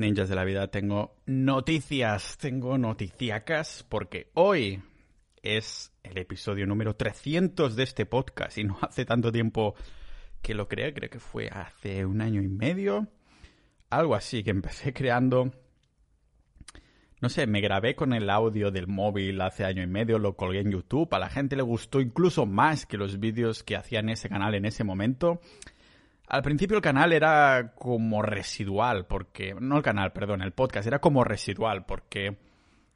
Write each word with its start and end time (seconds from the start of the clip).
ninjas 0.00 0.28
de 0.28 0.34
la 0.34 0.44
vida, 0.44 0.68
tengo 0.68 1.14
noticias, 1.26 2.38
tengo 2.38 2.78
noticiacas, 2.78 3.84
porque 3.88 4.30
hoy 4.34 4.82
es 5.42 5.92
el 6.02 6.18
episodio 6.18 6.66
número 6.66 6.96
300 6.96 7.76
de 7.76 7.82
este 7.82 8.06
podcast 8.06 8.58
y 8.58 8.64
no 8.64 8.78
hace 8.82 9.04
tanto 9.04 9.30
tiempo 9.30 9.74
que 10.42 10.54
lo 10.54 10.68
creé, 10.68 10.94
creo 10.94 11.10
que 11.10 11.20
fue 11.20 11.48
hace 11.48 12.06
un 12.06 12.22
año 12.22 12.42
y 12.42 12.48
medio, 12.48 13.08
algo 13.90 14.14
así, 14.14 14.42
que 14.42 14.50
empecé 14.50 14.92
creando... 14.94 15.52
No 17.20 17.28
sé, 17.28 17.46
me 17.46 17.60
grabé 17.60 17.94
con 17.94 18.14
el 18.14 18.30
audio 18.30 18.70
del 18.70 18.86
móvil 18.86 19.42
hace 19.42 19.66
año 19.66 19.82
y 19.82 19.86
medio, 19.86 20.18
lo 20.18 20.36
colgué 20.36 20.60
en 20.60 20.72
YouTube, 20.72 21.12
a 21.12 21.18
la 21.18 21.28
gente 21.28 21.54
le 21.54 21.60
gustó 21.62 22.00
incluso 22.00 22.46
más 22.46 22.86
que 22.86 22.96
los 22.96 23.20
vídeos 23.20 23.62
que 23.62 23.76
hacía 23.76 24.00
en 24.00 24.08
ese 24.08 24.30
canal 24.30 24.54
en 24.54 24.64
ese 24.64 24.84
momento. 24.84 25.42
Al 26.30 26.42
principio 26.42 26.76
el 26.76 26.82
canal 26.82 27.12
era 27.12 27.72
como 27.74 28.22
residual, 28.22 29.04
porque... 29.06 29.52
No 29.58 29.78
el 29.78 29.82
canal, 29.82 30.12
perdón, 30.12 30.42
el 30.42 30.52
podcast 30.52 30.86
era 30.86 31.00
como 31.00 31.24
residual, 31.24 31.84
porque 31.86 32.38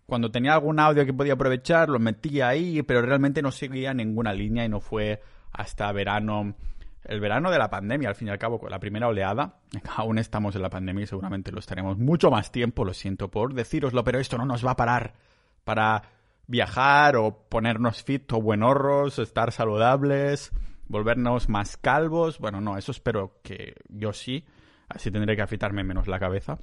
cuando 0.07 0.31
tenía 0.31 0.55
algún 0.55 0.79
audio 0.79 1.05
que 1.05 1.13
podía 1.13 1.33
aprovechar 1.33 1.89
lo 1.89 1.99
metía 1.99 2.47
ahí, 2.47 2.83
pero 2.83 3.03
realmente 3.03 3.43
no 3.43 3.51
seguía 3.51 3.93
ninguna 3.93 4.33
línea 4.33 4.65
y 4.65 4.69
no 4.69 4.79
fue 4.79 5.21
hasta 5.51 5.91
verano, 5.91 6.55
el 7.03 7.19
verano 7.19 7.51
de 7.51 7.59
la 7.59 7.71
pandemia, 7.71 8.09
al 8.09 8.15
fin 8.15 8.29
y 8.29 8.31
al 8.31 8.39
cabo, 8.39 8.61
la 8.71 8.79
primera 8.79 9.09
oleada. 9.09 9.57
Aún 9.97 10.19
estamos 10.19 10.55
en 10.55 10.63
la 10.63 10.71
pandemia 10.71 11.03
y 11.03 11.09
seguramente 11.09 11.51
lo 11.51 11.59
estaremos 11.59 11.99
mucho 11.99 12.31
más 12.31 12.53
tiempo, 12.53 12.85
lo 12.85 12.95
siento 12.95 13.33
por 13.33 13.53
decíroslo, 13.53 14.05
pero 14.05 14.21
esto 14.21 14.39
no 14.39 14.47
nos 14.47 14.65
va 14.65 14.71
a 14.71 14.77
parar 14.77 15.15
para 15.65 16.03
viajar 16.47 17.17
o 17.17 17.49
ponernos 17.49 18.05
fit 18.05 18.33
o 18.33 18.41
buenorros, 18.41 19.19
estar 19.19 19.51
saludables 19.51 20.53
volvernos 20.89 21.49
más 21.49 21.77
calvos. 21.77 22.39
Bueno, 22.39 22.61
no, 22.61 22.77
eso 22.77 22.93
espero 22.93 23.41
que 23.43 23.75
yo 23.89 24.13
sí. 24.13 24.45
Así 24.89 25.11
tendré 25.11 25.37
que 25.37 25.43
afitarme 25.43 25.85
menos 25.85 26.09
la 26.09 26.19
cabeza. 26.19 26.59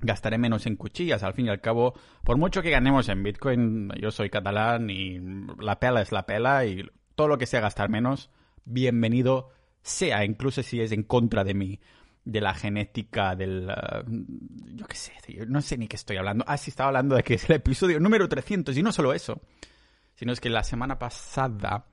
Gastaré 0.00 0.38
menos 0.38 0.66
en 0.66 0.76
cuchillas. 0.76 1.22
Al 1.22 1.34
fin 1.34 1.46
y 1.46 1.50
al 1.50 1.60
cabo, 1.60 1.94
por 2.24 2.38
mucho 2.38 2.62
que 2.62 2.70
ganemos 2.70 3.08
en 3.08 3.22
Bitcoin, 3.22 3.90
yo 4.00 4.10
soy 4.10 4.30
catalán 4.30 4.88
y 4.90 5.18
la 5.58 5.78
pela 5.78 6.00
es 6.00 6.12
la 6.12 6.26
pela 6.26 6.64
y 6.64 6.88
todo 7.14 7.28
lo 7.28 7.38
que 7.38 7.46
sea 7.46 7.60
gastar 7.60 7.90
menos, 7.90 8.30
bienvenido 8.64 9.50
sea, 9.82 10.24
incluso 10.24 10.62
si 10.62 10.80
es 10.80 10.92
en 10.92 11.02
contra 11.02 11.44
de 11.44 11.54
mí, 11.54 11.80
de 12.24 12.40
la 12.40 12.54
genética, 12.54 13.34
del... 13.34 13.68
Uh, 13.68 14.74
yo 14.74 14.86
qué 14.86 14.96
sé, 14.96 15.12
no 15.46 15.60
sé 15.60 15.76
ni 15.78 15.88
qué 15.88 15.96
estoy 15.96 16.16
hablando. 16.16 16.44
Ah, 16.46 16.56
sí, 16.56 16.70
estaba 16.70 16.88
hablando 16.88 17.16
de 17.16 17.22
que 17.22 17.34
es 17.34 17.48
el 17.48 17.56
episodio 17.56 18.00
número 18.00 18.28
300 18.28 18.76
y 18.76 18.82
no 18.82 18.92
solo 18.92 19.12
eso, 19.12 19.40
sino 20.14 20.32
es 20.32 20.40
que 20.40 20.50
la 20.50 20.62
semana 20.62 20.98
pasada 20.98 21.86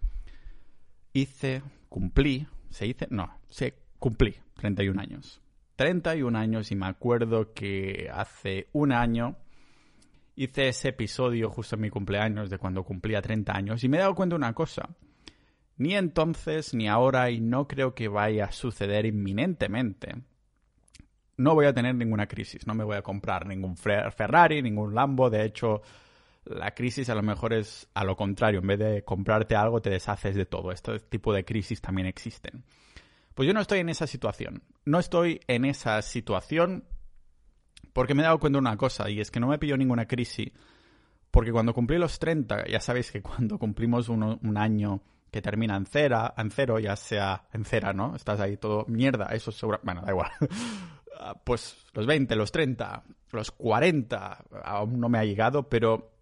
hice, 1.17 1.63
cumplí, 1.89 2.47
se 2.69 2.85
dice, 2.85 3.07
no, 3.09 3.39
se 3.49 3.75
cumplí 3.99 4.35
31 4.55 5.01
años. 5.01 5.41
31 5.75 6.37
años 6.37 6.71
y 6.71 6.75
me 6.75 6.87
acuerdo 6.87 7.53
que 7.53 8.09
hace 8.11 8.67
un 8.73 8.91
año 8.91 9.35
hice 10.35 10.69
ese 10.69 10.89
episodio 10.89 11.49
justo 11.49 11.75
en 11.75 11.81
mi 11.81 11.89
cumpleaños 11.89 12.49
de 12.49 12.57
cuando 12.57 12.83
cumplía 12.83 13.21
30 13.21 13.51
años 13.55 13.83
y 13.83 13.89
me 13.89 13.97
he 13.97 13.99
dado 14.01 14.15
cuenta 14.15 14.35
de 14.35 14.37
una 14.37 14.53
cosa. 14.53 14.89
Ni 15.77 15.95
entonces 15.95 16.73
ni 16.73 16.87
ahora 16.87 17.29
y 17.29 17.41
no 17.41 17.67
creo 17.67 17.93
que 17.93 18.07
vaya 18.07 18.45
a 18.45 18.51
suceder 18.51 19.05
inminentemente. 19.05 20.15
No 21.37 21.53
voy 21.53 21.67
a 21.67 21.73
tener 21.73 21.93
ninguna 21.93 22.27
crisis, 22.27 22.65
no 22.65 22.73
me 22.73 22.83
voy 22.83 22.97
a 22.97 23.03
comprar 23.03 23.45
ningún 23.45 23.77
Ferrari, 23.77 24.61
ningún 24.63 24.95
Lambo, 24.95 25.29
de 25.29 25.45
hecho 25.45 25.81
la 26.49 26.73
crisis 26.73 27.09
a 27.09 27.15
lo 27.15 27.23
mejor 27.23 27.53
es 27.53 27.87
a 27.93 28.03
lo 28.03 28.15
contrario, 28.15 28.59
en 28.59 28.67
vez 28.67 28.79
de 28.79 29.03
comprarte 29.03 29.55
algo 29.55 29.81
te 29.81 29.89
deshaces 29.89 30.35
de 30.35 30.45
todo. 30.45 30.71
Este 30.71 30.99
tipo 30.99 31.33
de 31.33 31.45
crisis 31.45 31.81
también 31.81 32.07
existen. 32.07 32.63
Pues 33.33 33.47
yo 33.47 33.53
no 33.53 33.61
estoy 33.61 33.79
en 33.79 33.89
esa 33.89 34.07
situación. 34.07 34.63
No 34.85 34.99
estoy 34.99 35.41
en 35.47 35.65
esa 35.65 36.01
situación 36.01 36.85
porque 37.93 38.13
me 38.13 38.21
he 38.21 38.25
dado 38.25 38.39
cuenta 38.39 38.57
de 38.57 38.61
una 38.61 38.77
cosa 38.77 39.09
y 39.09 39.19
es 39.19 39.31
que 39.31 39.39
no 39.39 39.47
me 39.47 39.59
pilló 39.59 39.77
ninguna 39.77 40.07
crisis 40.07 40.51
porque 41.31 41.51
cuando 41.51 41.73
cumplí 41.73 41.97
los 41.97 42.19
30, 42.19 42.67
ya 42.67 42.79
sabéis 42.79 43.11
que 43.11 43.21
cuando 43.21 43.59
cumplimos 43.59 44.09
un 44.09 44.57
año 44.57 45.01
que 45.31 45.41
termina 45.41 45.75
en, 45.75 45.85
cera, 45.85 46.33
en 46.37 46.51
cero, 46.51 46.79
ya 46.79 46.95
sea 46.95 47.47
en 47.53 47.65
cera, 47.65 47.93
¿no? 47.93 48.15
Estás 48.15 48.39
ahí 48.39 48.57
todo 48.57 48.85
mierda, 48.87 49.27
eso 49.33 49.51
es 49.51 49.57
seguro... 49.57 49.79
Bueno, 49.83 50.01
da 50.01 50.11
igual. 50.11 50.31
pues 51.43 51.77
los 51.93 52.05
20, 52.05 52.35
los 52.35 52.51
30, 52.51 53.03
los 53.31 53.51
40, 53.51 54.45
aún 54.63 54.99
no 54.99 55.09
me 55.09 55.19
ha 55.19 55.25
llegado, 55.25 55.67
pero 55.67 56.16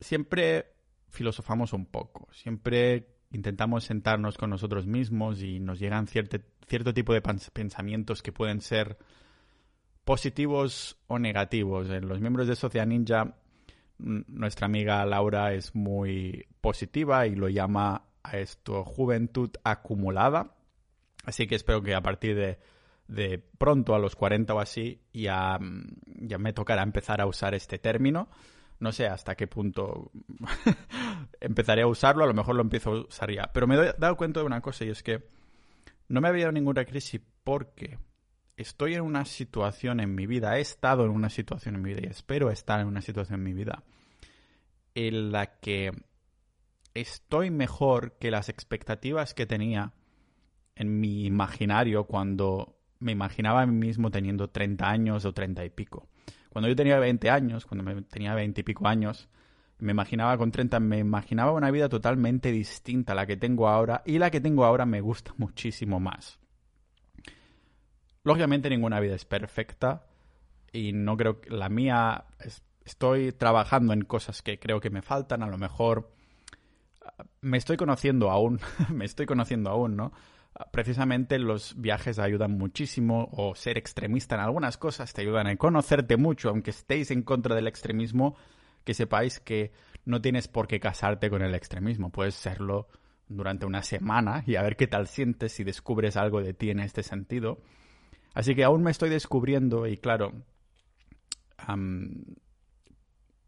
siempre 0.00 0.74
filosofamos 1.08 1.72
un 1.72 1.86
poco, 1.86 2.28
siempre 2.32 3.08
intentamos 3.30 3.84
sentarnos 3.84 4.38
con 4.38 4.50
nosotros 4.50 4.86
mismos 4.86 5.42
y 5.42 5.60
nos 5.60 5.78
llegan 5.78 6.06
cierto, 6.06 6.38
cierto 6.66 6.94
tipo 6.94 7.12
de 7.12 7.20
pensamientos 7.20 8.22
que 8.22 8.32
pueden 8.32 8.60
ser 8.60 8.98
positivos 10.04 10.98
o 11.06 11.18
negativos. 11.18 11.90
En 11.90 12.08
los 12.08 12.20
miembros 12.20 12.48
de 12.48 12.56
Sociedad 12.56 12.86
Ninja, 12.86 13.36
nuestra 13.98 14.66
amiga 14.66 15.04
Laura 15.04 15.52
es 15.52 15.74
muy 15.74 16.46
positiva 16.60 17.26
y 17.26 17.34
lo 17.34 17.48
llama 17.48 18.04
a 18.22 18.38
esto 18.38 18.84
juventud 18.84 19.50
acumulada. 19.64 20.54
Así 21.24 21.46
que 21.46 21.56
espero 21.56 21.82
que 21.82 21.94
a 21.94 22.00
partir 22.00 22.36
de, 22.36 22.58
de 23.06 23.38
pronto, 23.38 23.94
a 23.94 23.98
los 23.98 24.16
40 24.16 24.54
o 24.54 24.60
así, 24.60 25.02
ya, 25.12 25.58
ya 26.06 26.38
me 26.38 26.54
tocará 26.54 26.82
empezar 26.82 27.20
a 27.20 27.26
usar 27.26 27.54
este 27.54 27.78
término 27.78 28.28
no 28.80 28.92
sé 28.92 29.06
hasta 29.06 29.34
qué 29.34 29.46
punto 29.46 30.10
empezaré 31.40 31.82
a 31.82 31.86
usarlo, 31.86 32.24
a 32.24 32.28
lo 32.28 32.34
mejor 32.34 32.56
lo 32.56 32.62
empiezo 32.62 32.90
a 32.90 33.00
usar 33.02 33.32
ya. 33.32 33.50
Pero 33.52 33.66
me 33.66 33.76
he 33.76 33.92
dado 33.98 34.16
cuenta 34.16 34.40
de 34.40 34.46
una 34.46 34.60
cosa 34.60 34.84
y 34.84 34.90
es 34.90 35.02
que 35.02 35.24
no 36.08 36.20
me 36.20 36.28
ha 36.28 36.30
habido 36.30 36.52
ninguna 36.52 36.84
crisis 36.84 37.20
porque 37.44 37.98
estoy 38.56 38.94
en 38.94 39.02
una 39.02 39.24
situación 39.24 40.00
en 40.00 40.14
mi 40.14 40.26
vida, 40.26 40.58
he 40.58 40.60
estado 40.60 41.04
en 41.04 41.10
una 41.10 41.30
situación 41.30 41.76
en 41.76 41.82
mi 41.82 41.90
vida 41.90 42.00
y 42.04 42.10
espero 42.10 42.50
estar 42.50 42.80
en 42.80 42.86
una 42.86 43.02
situación 43.02 43.40
en 43.40 43.44
mi 43.44 43.52
vida 43.52 43.84
en 44.94 45.30
la 45.30 45.58
que 45.60 45.92
estoy 46.94 47.50
mejor 47.50 48.18
que 48.18 48.30
las 48.30 48.48
expectativas 48.48 49.34
que 49.34 49.46
tenía 49.46 49.92
en 50.74 51.00
mi 51.00 51.24
imaginario 51.24 52.04
cuando 52.04 52.78
me 52.98 53.12
imaginaba 53.12 53.62
a 53.62 53.66
mí 53.66 53.74
mismo 53.74 54.10
teniendo 54.10 54.50
30 54.50 54.88
años 54.88 55.24
o 55.24 55.32
30 55.32 55.64
y 55.64 55.70
pico. 55.70 56.08
Cuando 56.58 56.70
yo 56.70 56.74
tenía 56.74 56.98
20 56.98 57.30
años, 57.30 57.66
cuando 57.66 57.84
me, 57.84 58.02
tenía 58.02 58.34
20 58.34 58.62
y 58.62 58.64
pico 58.64 58.88
años, 58.88 59.28
me 59.78 59.92
imaginaba 59.92 60.36
con 60.36 60.50
30, 60.50 60.80
me 60.80 60.98
imaginaba 60.98 61.52
una 61.52 61.70
vida 61.70 61.88
totalmente 61.88 62.50
distinta 62.50 63.12
a 63.12 63.14
la 63.14 63.26
que 63.26 63.36
tengo 63.36 63.68
ahora 63.68 64.02
y 64.04 64.18
la 64.18 64.32
que 64.32 64.40
tengo 64.40 64.64
ahora 64.64 64.84
me 64.84 65.00
gusta 65.00 65.32
muchísimo 65.36 66.00
más. 66.00 66.40
Lógicamente 68.24 68.68
ninguna 68.70 68.98
vida 68.98 69.14
es 69.14 69.24
perfecta 69.24 70.08
y 70.72 70.92
no 70.92 71.16
creo 71.16 71.40
que 71.40 71.50
la 71.50 71.68
mía 71.68 72.24
estoy 72.84 73.30
trabajando 73.30 73.92
en 73.92 74.02
cosas 74.02 74.42
que 74.42 74.58
creo 74.58 74.80
que 74.80 74.90
me 74.90 75.02
faltan, 75.02 75.44
a 75.44 75.46
lo 75.46 75.58
mejor 75.58 76.10
me 77.40 77.56
estoy 77.56 77.76
conociendo 77.76 78.32
aún, 78.32 78.58
me 78.92 79.04
estoy 79.04 79.26
conociendo 79.26 79.70
aún, 79.70 79.94
¿no? 79.94 80.12
Precisamente 80.72 81.38
los 81.38 81.80
viajes 81.80 82.18
ayudan 82.18 82.52
muchísimo 82.58 83.28
o 83.32 83.54
ser 83.54 83.78
extremista 83.78 84.34
en 84.34 84.42
algunas 84.42 84.76
cosas 84.76 85.12
te 85.12 85.22
ayudan 85.22 85.46
a 85.46 85.56
conocerte 85.56 86.16
mucho, 86.16 86.48
aunque 86.48 86.70
estéis 86.70 87.10
en 87.10 87.22
contra 87.22 87.54
del 87.54 87.68
extremismo, 87.68 88.36
que 88.84 88.94
sepáis 88.94 89.40
que 89.40 89.72
no 90.04 90.20
tienes 90.20 90.48
por 90.48 90.66
qué 90.66 90.80
casarte 90.80 91.30
con 91.30 91.42
el 91.42 91.54
extremismo, 91.54 92.10
puedes 92.10 92.34
serlo 92.34 92.88
durante 93.28 93.66
una 93.66 93.82
semana 93.82 94.42
y 94.46 94.56
a 94.56 94.62
ver 94.62 94.76
qué 94.76 94.86
tal 94.86 95.06
sientes 95.06 95.52
si 95.52 95.64
descubres 95.64 96.16
algo 96.16 96.40
de 96.40 96.54
ti 96.54 96.70
en 96.70 96.80
este 96.80 97.02
sentido. 97.02 97.60
Así 98.34 98.54
que 98.54 98.64
aún 98.64 98.82
me 98.82 98.90
estoy 98.90 99.10
descubriendo 99.10 99.86
y 99.86 99.96
claro, 99.98 100.32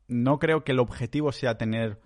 no 0.08 0.38
creo 0.38 0.64
que 0.64 0.72
el 0.72 0.80
objetivo 0.80 1.32
sea 1.32 1.56
tener 1.56 2.00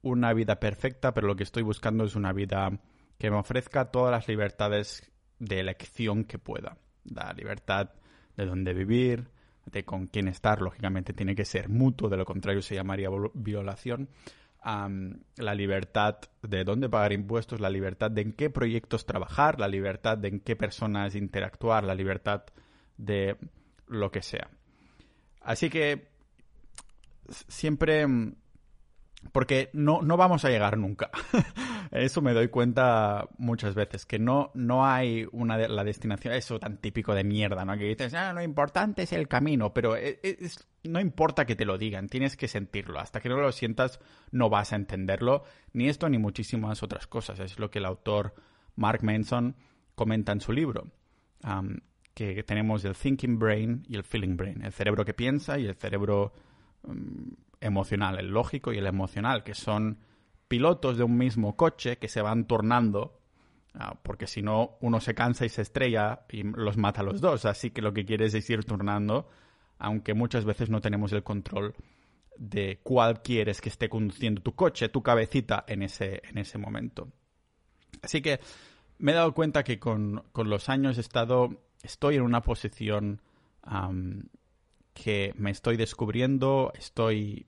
una 0.00 0.32
vida 0.32 0.58
perfecta, 0.58 1.12
pero 1.12 1.26
lo 1.26 1.36
que 1.36 1.42
estoy 1.42 1.62
buscando 1.62 2.04
es 2.04 2.16
una 2.16 2.32
vida 2.32 2.70
que 3.22 3.30
me 3.30 3.36
ofrezca 3.36 3.84
todas 3.84 4.10
las 4.10 4.26
libertades 4.26 5.08
de 5.38 5.60
elección 5.60 6.24
que 6.24 6.40
pueda. 6.40 6.78
La 7.04 7.32
libertad 7.32 7.90
de 8.36 8.46
dónde 8.46 8.74
vivir, 8.74 9.28
de 9.64 9.84
con 9.84 10.08
quién 10.08 10.26
estar, 10.26 10.60
lógicamente 10.60 11.12
tiene 11.12 11.36
que 11.36 11.44
ser 11.44 11.68
mutuo, 11.68 12.08
de 12.08 12.16
lo 12.16 12.24
contrario 12.24 12.62
se 12.62 12.74
llamaría 12.74 13.08
violación. 13.34 14.08
la 14.64 15.54
libertad 15.54 16.18
de 16.42 16.64
dónde 16.64 16.88
pagar 16.88 17.12
impuestos, 17.12 17.60
la 17.60 17.70
libertad 17.70 18.10
de 18.10 18.22
en 18.22 18.32
qué 18.32 18.50
proyectos 18.50 19.06
trabajar, 19.06 19.60
la 19.60 19.68
libertad 19.68 20.18
de 20.18 20.26
en 20.26 20.40
qué 20.40 20.56
personas 20.56 21.14
interactuar, 21.14 21.84
la 21.84 21.94
libertad 21.94 22.42
de 22.96 23.36
lo 23.86 24.10
que 24.10 24.22
sea. 24.22 24.50
Así 25.42 25.70
que 25.70 26.08
siempre 27.46 28.04
porque 29.30 29.70
no, 29.74 30.02
no 30.02 30.16
vamos 30.16 30.44
a 30.44 30.50
llegar 30.50 30.76
nunca. 30.76 31.10
eso 31.92 32.22
me 32.22 32.32
doy 32.32 32.48
cuenta 32.48 33.28
muchas 33.36 33.74
veces, 33.74 34.06
que 34.06 34.18
no, 34.18 34.50
no 34.54 34.86
hay 34.86 35.26
una 35.30 35.58
de, 35.58 35.68
la 35.68 35.84
destinación, 35.84 36.32
eso 36.32 36.58
tan 36.58 36.78
típico 36.78 37.14
de 37.14 37.22
mierda, 37.22 37.66
¿no? 37.66 37.76
Que 37.76 37.84
dices, 37.84 38.14
ah, 38.14 38.32
lo 38.32 38.42
importante 38.42 39.02
es 39.02 39.12
el 39.12 39.28
camino, 39.28 39.74
pero 39.74 39.96
e, 39.96 40.18
e, 40.22 40.50
no 40.84 41.00
importa 41.00 41.44
que 41.44 41.54
te 41.54 41.66
lo 41.66 41.76
digan, 41.76 42.08
tienes 42.08 42.36
que 42.38 42.48
sentirlo. 42.48 42.98
Hasta 42.98 43.20
que 43.20 43.28
no 43.28 43.36
lo 43.36 43.52
sientas, 43.52 44.00
no 44.30 44.48
vas 44.48 44.72
a 44.72 44.76
entenderlo, 44.76 45.44
ni 45.74 45.88
esto 45.90 46.08
ni 46.08 46.16
muchísimas 46.16 46.82
otras 46.82 47.06
cosas. 47.06 47.38
Es 47.40 47.58
lo 47.58 47.70
que 47.70 47.78
el 47.78 47.84
autor 47.84 48.34
Mark 48.74 49.04
Manson 49.04 49.54
comenta 49.94 50.32
en 50.32 50.40
su 50.40 50.52
libro. 50.52 50.90
que 52.14 52.42
tenemos 52.42 52.84
el 52.86 52.94
thinking 52.94 53.38
brain 53.38 53.84
y 53.86 53.96
el 53.96 54.04
feeling 54.04 54.36
brain, 54.36 54.62
el 54.64 54.72
cerebro 54.72 55.04
que 55.04 55.12
piensa 55.12 55.58
y 55.58 55.66
el 55.66 55.74
cerebro 55.74 56.32
mm, 56.84 57.32
emocional, 57.60 58.18
el 58.18 58.28
lógico 58.28 58.72
y 58.72 58.78
el 58.78 58.86
emocional, 58.86 59.44
que 59.44 59.54
son 59.54 59.98
pilotos 60.52 60.98
de 60.98 61.04
un 61.04 61.16
mismo 61.16 61.56
coche 61.56 61.96
que 61.96 62.08
se 62.08 62.20
van 62.20 62.46
tornando, 62.46 63.18
ah, 63.72 63.98
porque 64.02 64.26
si 64.26 64.42
no 64.42 64.76
uno 64.82 65.00
se 65.00 65.14
cansa 65.14 65.46
y 65.46 65.48
se 65.48 65.62
estrella 65.62 66.26
y 66.30 66.42
los 66.42 66.76
mata 66.76 67.00
a 67.00 67.04
los 67.04 67.22
dos, 67.22 67.46
así 67.46 67.70
que 67.70 67.80
lo 67.80 67.94
que 67.94 68.04
quieres 68.04 68.34
es 68.34 68.50
ir 68.50 68.62
turnando, 68.62 69.30
aunque 69.78 70.12
muchas 70.12 70.44
veces 70.44 70.68
no 70.68 70.82
tenemos 70.82 71.10
el 71.14 71.22
control 71.22 71.74
de 72.36 72.80
cuál 72.82 73.22
quieres 73.22 73.62
que 73.62 73.70
esté 73.70 73.88
conduciendo 73.88 74.42
tu 74.42 74.54
coche, 74.54 74.90
tu 74.90 75.02
cabecita 75.02 75.64
en 75.66 75.84
ese, 75.84 76.20
en 76.28 76.36
ese 76.36 76.58
momento. 76.58 77.08
Así 78.02 78.20
que 78.20 78.38
me 78.98 79.12
he 79.12 79.14
dado 79.14 79.32
cuenta 79.32 79.64
que 79.64 79.78
con, 79.78 80.22
los 80.34 80.68
años 80.68 80.98
he 80.98 81.00
estado, 81.00 81.48
estoy 81.82 82.16
en 82.16 82.22
una 82.24 82.42
posición 82.42 83.22
que 84.92 85.32
me 85.34 85.50
estoy 85.50 85.78
descubriendo, 85.78 86.74
estoy... 86.74 87.46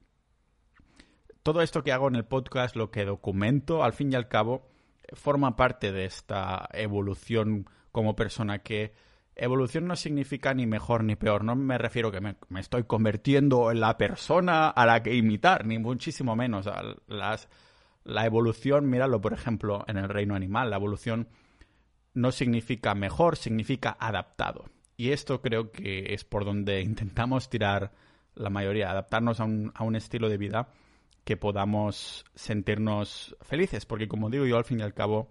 Todo 1.45 1.61
esto 1.61 1.85
que 1.85 1.93
hago 1.93 2.09
en 2.09 2.17
el 2.17 2.25
podcast, 2.25 2.75
lo 2.75 2.91
que 2.91 3.05
documento, 3.05 3.85
al 3.85 3.93
fin 3.93 4.11
y 4.11 4.15
al 4.15 4.29
cabo, 4.29 4.67
forma 5.13 5.57
parte 5.57 5.93
de 5.93 6.07
esta 6.07 6.67
evolución 6.73 7.69
como 7.93 8.17
persona 8.17 8.61
que 8.61 8.95
evolución 9.37 9.87
no 9.87 9.95
significa 9.95 10.55
ni 10.55 10.67
mejor 10.67 11.05
ni 11.05 11.17
peor. 11.17 11.45
No 11.45 11.55
me 11.55 11.77
refiero 11.77 12.11
que 12.11 12.23
me, 12.23 12.37
estoy 12.59 12.85
convirtiendo 12.85 13.71
en 13.71 13.81
la 13.81 13.99
persona 13.99 14.71
a 14.71 14.87
la 14.87 15.03
que 15.03 15.15
imitar, 15.15 15.67
ni 15.67 15.79
muchísimo 15.79 16.35
menos. 16.35 16.67
Las, 17.09 17.51
la 18.05 18.25
evolución, 18.25 18.89
míralo 18.89 19.21
por 19.21 19.35
ejemplo 19.35 19.85
en 19.87 19.99
el 19.99 20.09
reino 20.09 20.35
animal, 20.35 20.71
la 20.71 20.77
evolución 20.77 21.29
no 22.15 22.33
significa 22.33 22.95
mejor, 22.95 23.37
significa 23.37 23.95
adaptado. 24.01 24.65
Y 24.97 25.11
esto 25.11 25.43
creo 25.43 25.73
que 25.73 26.15
es 26.15 26.25
por 26.25 26.47
donde 26.47 26.81
intentamos 26.81 27.51
tirar 27.51 27.93
la 28.35 28.49
mayoría, 28.49 28.91
adaptarnos 28.91 29.41
a 29.41 29.45
un, 29.45 29.73
a 29.75 29.85
un 29.85 29.95
estilo 29.95 30.31
de 30.31 30.39
vida 30.39 30.69
que 31.25 31.37
podamos 31.37 32.25
sentirnos 32.35 33.37
felices, 33.41 33.87
porque 33.87 34.09
como 34.09 34.31
digo 34.31 34.47
yo, 34.47 34.57
al 34.57 34.65
fin 34.65 34.81
y 34.81 34.83
al 34.83 34.95
cabo, 34.95 35.31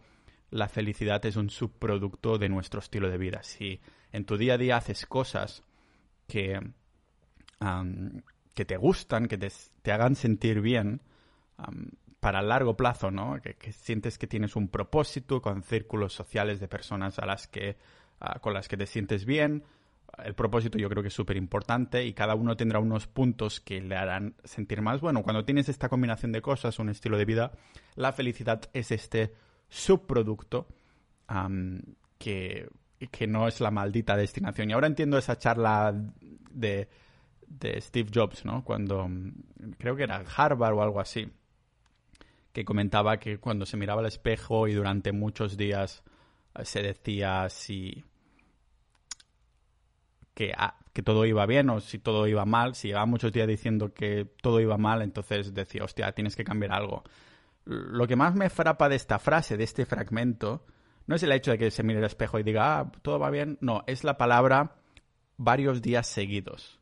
la 0.50 0.68
felicidad 0.68 1.26
es 1.26 1.36
un 1.36 1.50
subproducto 1.50 2.38
de 2.38 2.50
nuestro 2.50 2.80
estilo 2.80 3.10
de 3.10 3.18
vida. 3.18 3.44
Si 3.44 3.82
en 4.12 4.26
tu 4.26 4.38
día 4.38 4.56
a 4.56 4.58
día 4.58 4.78
haces 4.78 5.06
cosas 5.06 5.64
que, 6.28 6.60
que 8.54 8.66
te 8.66 8.78
gustan, 8.78 9.28
que 9.28 9.38
te, 9.38 9.92
hagan 9.92 10.16
sentir 10.16 10.62
bien, 10.62 11.02
para 12.20 12.42
largo 12.42 12.76
plazo, 12.76 13.12
¿no? 13.12 13.40
Que, 13.42 13.74
sientes 13.74 14.18
que 14.18 14.28
tienes 14.28 14.56
un 14.56 14.70
propósito 14.70 15.42
con 15.42 15.62
círculos 15.62 16.14
sociales 16.14 16.60
de 16.60 16.68
personas 16.68 17.20
a 17.20 17.26
las 17.26 17.48
que, 17.48 17.78
con 18.42 18.54
las 18.54 18.68
que 18.68 18.78
te 18.78 18.86
sientes 18.86 19.26
bien. 19.26 19.64
El 20.24 20.36
propósito 20.36 20.78
yo 20.78 20.90
creo 20.90 21.02
que 21.02 21.08
es 21.08 21.14
súper 21.14 21.38
importante 21.38 22.06
y 22.06 22.14
cada 22.14 22.36
uno 22.36 22.56
tendrá 22.56 22.80
unos 22.80 23.08
puntos 23.08 23.60
que 23.60 23.82
le 23.82 23.96
harán 23.96 24.36
sentir 24.44 24.82
más. 24.82 25.02
Bueno, 25.02 25.24
cuando 25.24 25.44
tienes 25.44 25.70
esta 25.70 25.90
combinación 25.90 26.32
de 26.32 26.42
cosas, 26.42 26.78
un 26.80 26.90
estilo 26.90 27.18
de 27.18 27.26
vida, 27.26 27.52
la 27.96 28.14
felicidad 28.14 28.62
es 28.74 28.92
este 28.92 29.34
subproducto 29.70 30.68
que, 32.20 32.70
que 33.10 33.28
no 33.28 33.48
es 33.48 33.60
la 33.60 33.72
maldita 33.72 34.16
destinación. 34.16 34.70
Y 34.70 34.74
ahora 34.74 34.88
entiendo 34.88 35.18
esa 35.18 35.38
charla 35.38 35.94
de, 36.52 36.90
de 37.48 37.82
Steve 37.82 38.12
Jobs, 38.14 38.46
¿no? 38.46 38.64
Cuando 38.64 39.10
creo 39.80 39.96
que 39.96 40.04
era 40.04 40.24
Harvard 40.36 40.76
o 40.76 40.84
algo 40.84 41.00
así 41.00 41.32
que 42.54 42.64
comentaba 42.64 43.18
que 43.18 43.40
cuando 43.40 43.66
se 43.66 43.78
miraba 43.78 44.02
al 44.02 44.08
espejo 44.08 44.68
y 44.68 44.74
durante 44.74 45.12
muchos 45.12 45.58
días 45.58 46.04
eh, 46.56 46.64
se 46.64 46.84
decía 46.84 47.50
si 47.50 48.06
que, 50.34 50.54
ah, 50.58 50.78
que 50.94 51.04
todo 51.04 51.26
iba 51.26 51.46
bien 51.46 51.70
o 51.70 51.80
si 51.80 52.00
todo 52.00 52.28
iba 52.28 52.46
mal, 52.46 52.76
si 52.76 52.90
llevaba 52.90 53.06
muchos 53.06 53.32
días 53.32 53.48
diciendo 53.48 53.94
que 53.94 54.26
todo 54.42 54.60
iba 54.60 54.78
mal, 54.78 55.02
entonces 55.02 55.54
decía, 55.54 55.84
hostia, 55.84 56.12
tienes 56.14 56.36
que 56.36 56.44
cambiar 56.44 56.74
algo. 56.74 57.04
Lo 57.66 58.08
que 58.08 58.16
más 58.16 58.36
me 58.36 58.50
frapa 58.50 58.90
de 58.90 58.96
esta 58.96 59.20
frase, 59.20 59.58
de 59.58 59.64
este 59.64 59.86
fragmento, 59.86 60.66
no 61.08 61.16
es 61.16 61.24
el 61.24 61.32
hecho 61.32 61.52
de 61.52 61.58
que 61.58 61.72
se 61.72 61.84
mire 61.84 62.00
al 62.00 62.06
espejo 62.06 62.40
y 62.40 62.44
diga, 62.44 62.80
ah, 62.80 62.92
todo 63.02 63.20
va 63.20 63.30
bien, 63.30 63.58
no, 63.62 63.84
es 63.88 64.04
la 64.04 64.18
palabra 64.18 64.76
varios 65.38 65.82
días 65.82 66.08
seguidos. 66.08 66.80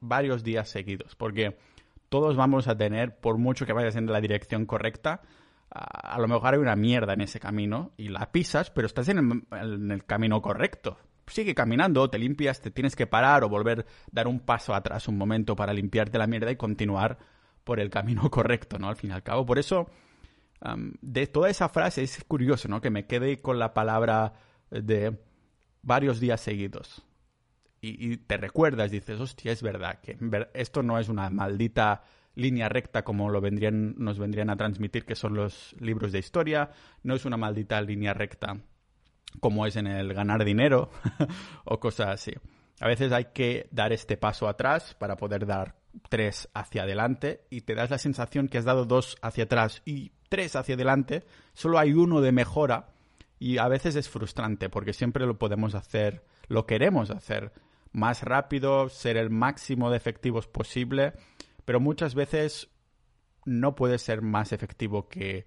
Varios 0.00 0.44
días 0.44 0.68
seguidos, 0.68 1.16
porque 1.16 1.56
todos 2.08 2.36
vamos 2.36 2.68
a 2.68 2.76
tener, 2.76 3.16
por 3.16 3.38
mucho 3.38 3.66
que 3.66 3.72
vayas 3.72 3.96
en 3.96 4.06
la 4.06 4.20
dirección 4.20 4.66
correcta, 4.66 5.22
a, 5.70 6.18
lo 6.20 6.28
mejor 6.28 6.54
hay 6.54 6.60
una 6.60 6.76
mierda 6.76 7.14
en 7.14 7.22
ese 7.22 7.40
camino 7.40 7.92
y 7.96 8.08
la 8.08 8.30
pisas, 8.30 8.70
pero 8.70 8.86
estás 8.86 9.08
en 9.08 9.44
el, 9.50 10.04
camino 10.04 10.40
correcto. 10.40 10.98
Sigue 11.26 11.54
caminando, 11.54 12.08
te 12.10 12.18
limpias, 12.18 12.60
te 12.60 12.70
tienes 12.70 12.96
que 12.96 13.06
parar 13.06 13.44
o 13.44 13.48
volver, 13.48 13.86
dar 14.10 14.28
un 14.28 14.40
paso 14.40 14.74
atrás 14.74 15.08
un 15.08 15.16
momento 15.16 15.56
para 15.56 15.72
limpiarte 15.72 16.18
la 16.18 16.26
mierda 16.26 16.50
y 16.50 16.56
continuar 16.56 17.18
por 17.64 17.80
el 17.80 17.90
camino 17.90 18.28
correcto, 18.30 18.78
¿no? 18.78 18.88
Al 18.88 18.96
fin 18.96 19.10
y 19.10 19.14
al 19.14 19.22
cabo. 19.22 19.46
Por 19.46 19.58
eso, 19.58 19.88
de 21.00 21.26
toda 21.26 21.50
esa 21.50 21.68
frase 21.68 22.02
es 22.02 22.22
curioso, 22.24 22.68
¿no? 22.68 22.80
Que 22.80 22.90
me 22.90 23.06
quede 23.06 23.40
con 23.40 23.58
la 23.58 23.74
palabra 23.74 24.34
de 24.70 25.18
varios 25.82 26.20
días 26.20 26.40
seguidos 26.40 27.04
y, 27.84 28.16
te 28.16 28.36
recuerdas, 28.36 28.90
dices, 28.90 29.20
hostia, 29.20 29.52
es 29.52 29.62
verdad 29.62 30.00
que 30.00 30.16
esto 30.54 30.82
no 30.82 30.98
es 30.98 31.08
una 31.08 31.30
maldita 31.30 32.04
línea 32.34 32.68
recta 32.68 33.04
como 33.04 33.30
lo 33.30 33.40
vendrían, 33.40 33.94
nos 33.98 34.18
vendrían 34.18 34.50
a 34.50 34.56
transmitir 34.56 35.04
que 35.04 35.14
son 35.14 35.34
los 35.34 35.76
libros 35.78 36.10
de 36.12 36.18
historia, 36.18 36.70
no 37.02 37.14
es 37.14 37.24
una 37.24 37.36
maldita 37.36 37.80
línea 37.80 38.14
recta 38.14 38.58
como 39.40 39.66
es 39.66 39.76
en 39.76 39.86
el 39.86 40.12
ganar 40.14 40.44
dinero 40.44 40.90
o 41.64 41.80
cosas 41.80 42.08
así. 42.08 42.32
A 42.80 42.88
veces 42.88 43.12
hay 43.12 43.26
que 43.32 43.68
dar 43.70 43.92
este 43.92 44.16
paso 44.16 44.48
atrás 44.48 44.94
para 44.94 45.16
poder 45.16 45.46
dar 45.46 45.76
tres 46.08 46.48
hacia 46.54 46.82
adelante 46.82 47.46
y 47.50 47.62
te 47.62 47.74
das 47.74 47.90
la 47.90 47.98
sensación 47.98 48.48
que 48.48 48.58
has 48.58 48.64
dado 48.64 48.84
dos 48.84 49.16
hacia 49.22 49.44
atrás 49.44 49.82
y 49.84 50.12
tres 50.28 50.56
hacia 50.56 50.74
adelante, 50.74 51.24
solo 51.52 51.78
hay 51.78 51.92
uno 51.92 52.20
de 52.20 52.32
mejora 52.32 52.88
y 53.38 53.58
a 53.58 53.68
veces 53.68 53.94
es 53.96 54.08
frustrante 54.08 54.68
porque 54.68 54.92
siempre 54.92 55.26
lo 55.26 55.38
podemos 55.38 55.74
hacer, 55.74 56.24
lo 56.48 56.66
queremos 56.66 57.10
hacer 57.10 57.52
más 57.92 58.22
rápido, 58.22 58.88
ser 58.88 59.16
el 59.16 59.30
máximo 59.30 59.90
de 59.90 59.96
efectivos 59.96 60.48
posible, 60.48 61.12
pero 61.64 61.78
muchas 61.78 62.14
veces 62.14 62.68
no 63.44 63.76
puede 63.76 63.98
ser 63.98 64.22
más 64.22 64.52
efectivo 64.52 65.08
que 65.08 65.46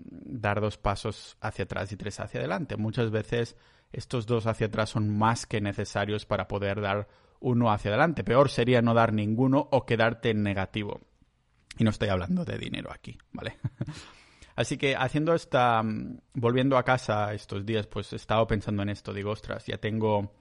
dar 0.00 0.60
dos 0.60 0.78
pasos 0.78 1.36
hacia 1.40 1.64
atrás 1.64 1.92
y 1.92 1.96
tres 1.96 2.20
hacia 2.20 2.40
adelante. 2.40 2.76
Muchas 2.76 3.10
veces 3.10 3.56
estos 3.92 4.26
dos 4.26 4.46
hacia 4.46 4.68
atrás 4.68 4.90
son 4.90 5.16
más 5.16 5.46
que 5.46 5.60
necesarios 5.60 6.26
para 6.26 6.48
poder 6.48 6.80
dar 6.80 7.08
uno 7.40 7.72
hacia 7.72 7.90
adelante. 7.90 8.24
Peor 8.24 8.48
sería 8.48 8.82
no 8.82 8.94
dar 8.94 9.12
ninguno 9.12 9.68
o 9.70 9.86
quedarte 9.86 10.30
en 10.30 10.42
negativo. 10.42 11.00
Y 11.78 11.84
no 11.84 11.90
estoy 11.90 12.08
hablando 12.08 12.44
de 12.44 12.58
dinero 12.58 12.90
aquí, 12.92 13.18
¿vale? 13.32 13.58
Así 14.56 14.78
que 14.78 14.96
haciendo 14.96 15.34
esta, 15.34 15.82
volviendo 16.32 16.78
a 16.78 16.82
casa 16.82 17.34
estos 17.34 17.66
días, 17.66 17.86
pues 17.86 18.12
he 18.14 18.16
estado 18.16 18.46
pensando 18.46 18.82
en 18.82 18.88
esto. 18.88 19.12
Digo, 19.12 19.30
ostras, 19.30 19.66
ya 19.66 19.76
tengo 19.76 20.32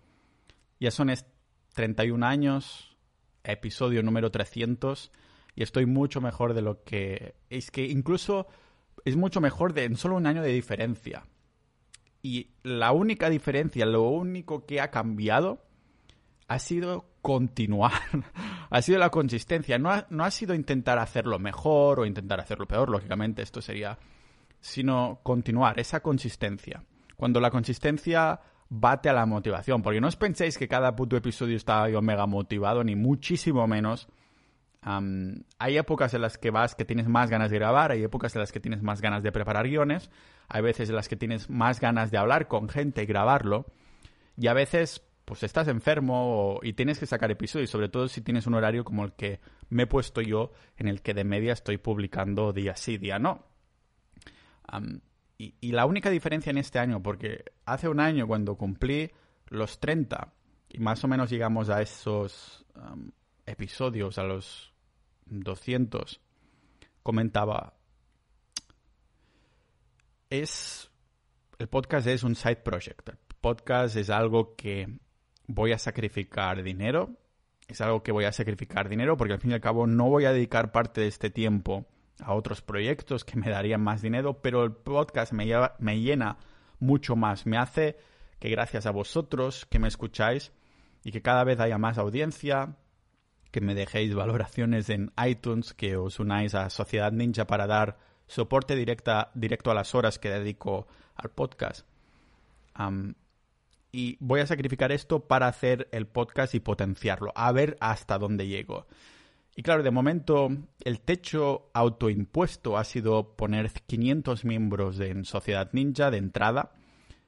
ya 0.80 0.92
son 0.92 1.12
31 1.74 2.26
años, 2.26 2.98
episodio 3.44 4.04
número 4.04 4.32
300, 4.32 5.12
y 5.56 5.64
estoy 5.64 5.86
mucho 5.86 6.22
mejor 6.22 6.54
de 6.54 6.62
lo 6.62 6.84
que... 6.84 7.36
Es 7.50 7.72
que 7.72 7.86
incluso 7.86 8.48
es 9.04 9.16
mucho 9.16 9.42
mejor 9.42 9.74
de, 9.74 9.84
en 9.84 9.98
solo 9.98 10.16
un 10.16 10.28
año 10.28 10.42
de 10.42 10.54
diferencia. 10.54 11.26
Y 12.22 12.52
la 12.64 12.92
única 12.92 13.30
diferencia, 13.30 13.86
lo 13.86 14.04
único 14.04 14.66
que 14.66 14.82
ha 14.82 14.90
cambiado, 14.90 15.64
ha 16.48 16.60
sido 16.60 17.06
continuar. 17.22 17.92
ha 18.70 18.82
sido 18.82 19.00
la 19.00 19.10
consistencia. 19.10 19.78
No 19.78 19.92
ha, 19.92 20.08
no 20.10 20.24
ha 20.24 20.32
sido 20.32 20.54
intentar 20.54 20.98
hacerlo 20.98 21.40
mejor 21.40 22.00
o 22.00 22.06
intentar 22.06 22.40
hacerlo 22.40 22.68
peor, 22.68 22.90
lógicamente 22.90 23.42
esto 23.42 23.62
sería, 23.62 23.98
sino 24.60 25.20
continuar, 25.24 25.80
esa 25.80 26.00
consistencia. 26.00 26.84
Cuando 27.16 27.40
la 27.40 27.52
consistencia 27.52 28.40
bate 28.70 29.10
a 29.10 29.14
la 29.14 29.26
motivación. 29.26 29.82
Porque 29.82 30.02
no 30.02 30.08
os 30.08 30.16
penséis 30.16 30.58
que 30.58 30.68
cada 30.68 30.96
puto 30.96 31.16
episodio 31.16 31.56
está 31.58 31.88
yo 31.90 32.02
mega 32.02 32.26
motivado, 32.26 32.84
ni 32.84 32.96
muchísimo 32.96 33.68
menos. 33.68 34.08
Hay 34.86 35.78
épocas 35.78 36.14
en 36.14 36.22
las 36.22 36.38
que 36.38 36.52
vas 36.52 36.76
que 36.76 36.86
tienes 36.86 37.08
más 37.08 37.32
ganas 37.32 37.50
de 37.50 37.58
grabar, 37.58 37.92
hay 37.92 38.04
épocas 38.04 38.36
en 38.36 38.42
las 38.42 38.52
que 38.52 38.60
tienes 38.60 38.84
más 38.84 39.02
ganas 39.02 39.24
de 39.24 39.32
preparar 39.32 39.68
guiones, 39.68 40.12
hay 40.48 40.62
veces 40.62 40.90
en 40.90 40.96
las 40.96 41.10
que 41.10 41.16
tienes 41.16 41.50
más 41.50 41.80
ganas 41.80 42.12
de 42.12 42.20
hablar 42.20 42.48
con 42.48 42.70
gente 42.70 43.02
y 43.02 43.06
grabarlo, 43.08 43.66
y 44.38 44.48
a 44.48 44.54
veces 44.54 45.02
pues 45.26 45.42
estás 45.42 45.68
enfermo 45.70 46.60
y 46.62 46.74
tienes 46.74 47.00
que 47.00 47.08
sacar 47.08 47.32
episodios, 47.32 47.72
sobre 47.72 47.90
todo 47.90 48.08
si 48.08 48.22
tienes 48.22 48.46
un 48.46 48.54
horario 48.54 48.84
como 48.84 49.04
el 49.04 49.14
que 49.14 49.40
me 49.70 49.84
he 49.84 49.88
puesto 49.88 50.22
yo, 50.22 50.52
en 50.78 50.88
el 50.88 51.02
que 51.02 51.16
de 51.16 51.24
media 51.24 51.54
estoy 51.54 51.80
publicando 51.80 52.54
día 52.54 52.76
sí, 52.76 53.00
día 53.00 53.18
no. 53.18 53.44
Y, 55.38 55.72
la 55.72 55.86
única 55.88 56.12
diferencia 56.12 56.52
en 56.52 56.60
este 56.60 56.78
año, 56.78 57.02
porque 57.02 57.44
hace 57.66 57.90
un 57.90 58.00
año 58.00 58.28
cuando 58.28 58.56
cumplí 58.56 59.12
los 59.48 59.80
30 59.80 60.32
y 60.70 60.80
más 60.80 61.04
o 61.04 61.08
menos 61.08 61.30
llegamos 61.30 61.70
a 61.70 61.82
esos 61.82 62.66
episodios, 63.48 64.20
a 64.20 64.24
los 64.24 64.75
200, 65.26 66.22
comentaba, 67.04 67.74
es, 70.30 70.90
el 71.60 71.68
podcast 71.68 72.08
es 72.08 72.24
un 72.24 72.36
side 72.36 72.58
project. 72.58 73.10
El 73.10 73.18
podcast 73.42 73.96
es 73.96 74.10
algo 74.10 74.56
que 74.56 75.00
voy 75.48 75.72
a 75.72 75.78
sacrificar 75.78 76.64
dinero. 76.64 77.12
Es 77.68 77.82
algo 77.82 78.04
que 78.04 78.12
voy 78.12 78.26
a 78.26 78.32
sacrificar 78.32 78.90
dinero 78.90 79.18
porque 79.18 79.34
al 79.34 79.40
fin 79.40 79.52
y 79.52 79.54
al 79.56 79.62
cabo 79.62 79.88
no 79.88 80.10
voy 80.10 80.26
a 80.26 80.32
dedicar 80.32 80.72
parte 80.72 81.02
de 81.02 81.08
este 81.08 81.30
tiempo 81.30 81.88
a 82.20 82.34
otros 82.34 82.62
proyectos 82.62 83.26
que 83.26 83.38
me 83.38 83.50
darían 83.50 83.82
más 83.82 84.02
dinero, 84.02 84.42
pero 84.42 84.64
el 84.64 84.72
podcast 84.72 85.34
me, 85.34 85.48
me 85.80 86.00
llena 86.00 86.38
mucho 86.80 87.16
más. 87.16 87.46
Me 87.46 87.58
hace 87.58 87.98
que 88.40 88.50
gracias 88.50 88.86
a 88.86 88.92
vosotros 88.92 89.66
que 89.66 89.80
me 89.80 89.88
escucháis 89.88 90.52
y 91.04 91.12
que 91.12 91.22
cada 91.22 91.44
vez 91.44 91.60
haya 91.60 91.78
más 91.78 91.98
audiencia, 91.98 92.78
que 93.56 93.62
me 93.62 93.74
dejéis 93.74 94.14
valoraciones 94.14 94.90
en 94.90 95.14
iTunes, 95.26 95.74
que 95.74 95.96
os 95.96 96.20
unáis 96.20 96.54
a 96.56 96.70
Sociedad 96.70 97.14
Ninja 97.14 97.48
para 97.48 97.68
dar 97.68 97.98
soporte 98.28 98.76
directa, 98.76 99.32
directo 99.34 99.72
a 99.72 99.74
las 99.74 99.96
horas 99.96 100.20
que 100.20 100.30
dedico 100.30 100.88
al 101.16 101.32
podcast. 101.32 101.88
y 103.94 104.18
voy 104.20 104.42
a 104.42 104.46
sacrificar 104.46 104.92
esto 104.92 105.22
para 105.22 105.48
hacer 105.48 105.88
el 105.94 106.06
podcast 106.06 106.54
y 106.54 106.60
potenciarlo, 106.60 107.32
a 107.34 107.54
ver 107.54 107.78
hasta 107.80 108.18
dónde 108.18 108.46
llego. 108.46 108.88
Y 109.56 109.64
claro, 109.64 109.84
de 109.84 109.92
momento 109.92 110.50
el 110.84 111.00
techo 111.00 111.70
autoimpuesto 111.74 112.78
ha 112.78 112.84
sido 112.84 113.38
poner 113.38 113.72
500 113.72 114.44
miembros 114.44 115.00
en 115.00 115.24
Sociedad 115.24 115.70
Ninja 115.72 116.12
de 116.12 116.18
entrada. 116.18 116.74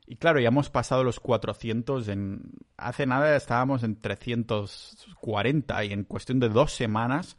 Y 0.09 0.15
claro, 0.15 0.39
ya 0.39 0.47
hemos 0.47 0.69
pasado 0.69 1.03
los 1.03 1.19
400 1.19 2.07
en... 2.07 2.53
Hace 2.77 3.05
nada 3.05 3.35
estábamos 3.35 3.83
en 3.83 3.99
340 3.99 5.83
y 5.83 5.91
en 5.91 6.05
cuestión 6.05 6.39
de 6.39 6.47
dos 6.47 6.71
semanas 6.71 7.37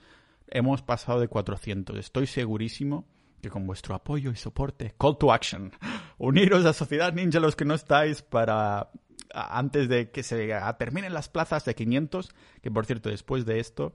hemos 0.49 0.83
pasado 0.83 1.19
de 1.19 1.29
400. 1.29 1.97
Estoy 1.97 2.27
segurísimo 2.27 3.07
que 3.41 3.49
con 3.49 3.67
vuestro 3.67 3.95
apoyo 3.95 4.31
y 4.31 4.37
soporte, 4.37 4.95
call 4.99 5.17
to 5.17 5.33
action, 5.33 5.73
uniros 6.19 6.67
a 6.67 6.75
Sociedad 6.75 7.13
Ninja 7.13 7.41
los 7.41 7.57
que 7.57 7.65
no 7.65 7.75
estáis 7.75 8.21
para 8.21 8.91
antes 9.33 9.89
de 9.89 10.11
que 10.11 10.23
se 10.23 10.51
terminen 10.79 11.15
las 11.15 11.29
plazas 11.29 11.65
de 11.65 11.75
500, 11.75 12.35
que 12.61 12.71
por 12.71 12.87
cierto 12.87 13.09
después 13.09 13.47
de 13.47 13.61
esto 13.61 13.95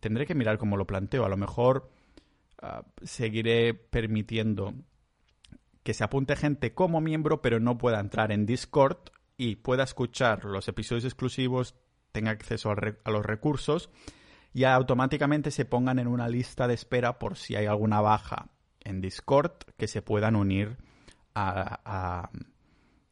tendré 0.00 0.26
que 0.26 0.34
mirar 0.34 0.58
cómo 0.58 0.76
lo 0.76 0.86
planteo. 0.86 1.24
A 1.24 1.28
lo 1.28 1.36
mejor 1.36 1.90
ah, 2.62 2.84
seguiré 3.02 3.74
permitiendo 3.74 4.74
que 5.82 5.94
se 5.94 6.04
apunte 6.04 6.36
gente 6.36 6.74
como 6.74 7.00
miembro, 7.00 7.42
pero 7.42 7.60
no 7.60 7.78
pueda 7.78 8.00
entrar 8.00 8.32
en 8.32 8.46
Discord 8.46 8.98
y 9.36 9.56
pueda 9.56 9.84
escuchar 9.84 10.44
los 10.44 10.68
episodios 10.68 11.04
exclusivos, 11.04 11.76
tenga 12.12 12.32
acceso 12.32 12.70
a, 12.70 13.10
los 13.10 13.24
recursos 13.24 13.90
y 14.52 14.64
automáticamente 14.64 15.50
se 15.50 15.64
pongan 15.64 15.98
en 15.98 16.08
una 16.08 16.28
lista 16.28 16.66
de 16.66 16.74
espera 16.74 17.18
por 17.18 17.36
si 17.36 17.54
hay 17.54 17.66
alguna 17.66 18.00
baja 18.00 18.48
en 18.80 19.00
Discord 19.00 19.52
que 19.76 19.86
se 19.86 20.02
puedan 20.02 20.34
unir 20.34 20.76
a, 21.34 22.30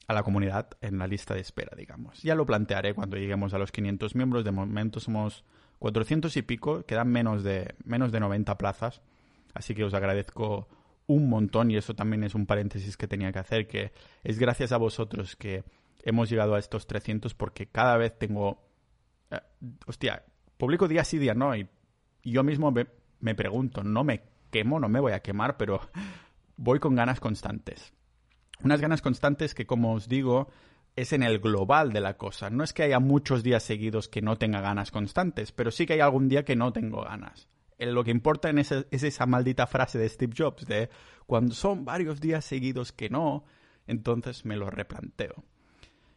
la 0.08 0.22
comunidad 0.22 0.70
en 0.80 0.98
la 0.98 1.06
lista 1.06 1.34
de 1.34 1.40
espera, 1.40 1.76
digamos. 1.76 2.22
Ya 2.22 2.34
lo 2.34 2.46
plantearé 2.46 2.94
cuando 2.94 3.16
lleguemos 3.16 3.54
a 3.54 3.58
los 3.58 3.70
500 3.70 4.14
miembros. 4.14 4.44
De 4.44 4.50
momento 4.50 4.98
somos 4.98 5.44
400 5.78 6.36
y 6.36 6.42
pico, 6.42 6.84
quedan 6.84 7.08
menos 7.08 7.44
de, 7.44 7.74
menos 7.84 8.10
de 8.10 8.20
90 8.20 8.56
plazas, 8.58 9.02
así 9.54 9.74
que 9.74 9.84
os 9.84 9.94
agradezco 9.94 10.68
un 11.06 11.28
montón 11.28 11.70
y 11.70 11.76
eso 11.76 11.94
también 11.94 12.24
es 12.24 12.34
un 12.34 12.46
paréntesis 12.46 12.96
que 12.96 13.08
tenía 13.08 13.32
que 13.32 13.38
hacer, 13.38 13.68
que 13.68 13.92
es 14.24 14.38
gracias 14.38 14.72
a 14.72 14.76
vosotros 14.76 15.36
que 15.36 15.64
hemos 16.02 16.28
llegado 16.28 16.54
a 16.54 16.58
estos 16.58 16.86
300 16.86 17.34
porque 17.34 17.66
cada 17.66 17.96
vez 17.96 18.18
tengo... 18.18 18.62
Eh, 19.30 19.40
hostia, 19.86 20.24
publico 20.56 20.88
día 20.88 21.04
sí, 21.04 21.18
día 21.18 21.34
no 21.34 21.54
y 21.56 21.68
yo 22.24 22.42
mismo 22.42 22.70
me, 22.70 22.86
me 23.20 23.34
pregunto, 23.34 23.84
no 23.84 24.04
me 24.04 24.22
quemo, 24.50 24.80
no 24.80 24.88
me 24.88 25.00
voy 25.00 25.12
a 25.12 25.20
quemar, 25.20 25.56
pero 25.56 25.80
voy 26.56 26.78
con 26.78 26.94
ganas 26.94 27.20
constantes. 27.20 27.92
Unas 28.62 28.80
ganas 28.80 29.02
constantes 29.02 29.54
que, 29.54 29.66
como 29.66 29.92
os 29.92 30.08
digo, 30.08 30.48
es 30.96 31.12
en 31.12 31.22
el 31.22 31.38
global 31.38 31.92
de 31.92 32.00
la 32.00 32.16
cosa. 32.16 32.50
No 32.50 32.64
es 32.64 32.72
que 32.72 32.82
haya 32.82 32.98
muchos 33.00 33.42
días 33.42 33.62
seguidos 33.62 34.08
que 34.08 34.22
no 34.22 34.38
tenga 34.38 34.60
ganas 34.60 34.90
constantes, 34.90 35.52
pero 35.52 35.70
sí 35.70 35.86
que 35.86 35.94
hay 35.94 36.00
algún 36.00 36.28
día 36.28 36.44
que 36.44 36.56
no 36.56 36.72
tengo 36.72 37.02
ganas. 37.02 37.48
Eh, 37.78 37.86
lo 37.86 38.04
que 38.04 38.10
importa 38.10 38.48
en 38.48 38.58
es 38.58 38.72
esa 38.90 39.26
maldita 39.26 39.66
frase 39.66 39.98
de 39.98 40.08
Steve 40.08 40.34
Jobs 40.36 40.66
de 40.66 40.88
cuando 41.26 41.54
son 41.54 41.84
varios 41.84 42.20
días 42.20 42.44
seguidos 42.44 42.92
que 42.92 43.10
no, 43.10 43.44
entonces 43.86 44.44
me 44.44 44.56
lo 44.56 44.70
replanteo. 44.70 45.44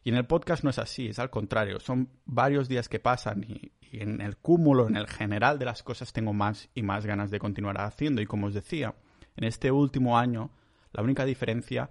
Y 0.03 0.09
en 0.09 0.15
el 0.15 0.25
podcast 0.25 0.63
no 0.63 0.69
es 0.69 0.79
así, 0.79 1.07
es 1.07 1.19
al 1.19 1.29
contrario, 1.29 1.79
son 1.79 2.09
varios 2.25 2.69
días 2.69 2.87
que 2.87 2.99
pasan 2.99 3.43
y, 3.43 3.73
y 3.81 4.01
en 4.01 4.21
el 4.21 4.37
cúmulo, 4.37 4.87
en 4.87 4.95
el 4.95 5.07
general 5.07 5.59
de 5.59 5.65
las 5.65 5.83
cosas 5.83 6.13
tengo 6.13 6.33
más 6.33 6.69
y 6.73 6.83
más 6.83 7.05
ganas 7.05 7.31
de 7.31 7.39
continuar 7.39 7.79
haciendo. 7.81 8.21
Y 8.21 8.25
como 8.25 8.47
os 8.47 8.53
decía, 8.53 8.95
en 9.35 9.43
este 9.43 9.71
último 9.71 10.17
año 10.17 10.51
la 10.91 11.03
única 11.03 11.25
diferencia 11.25 11.89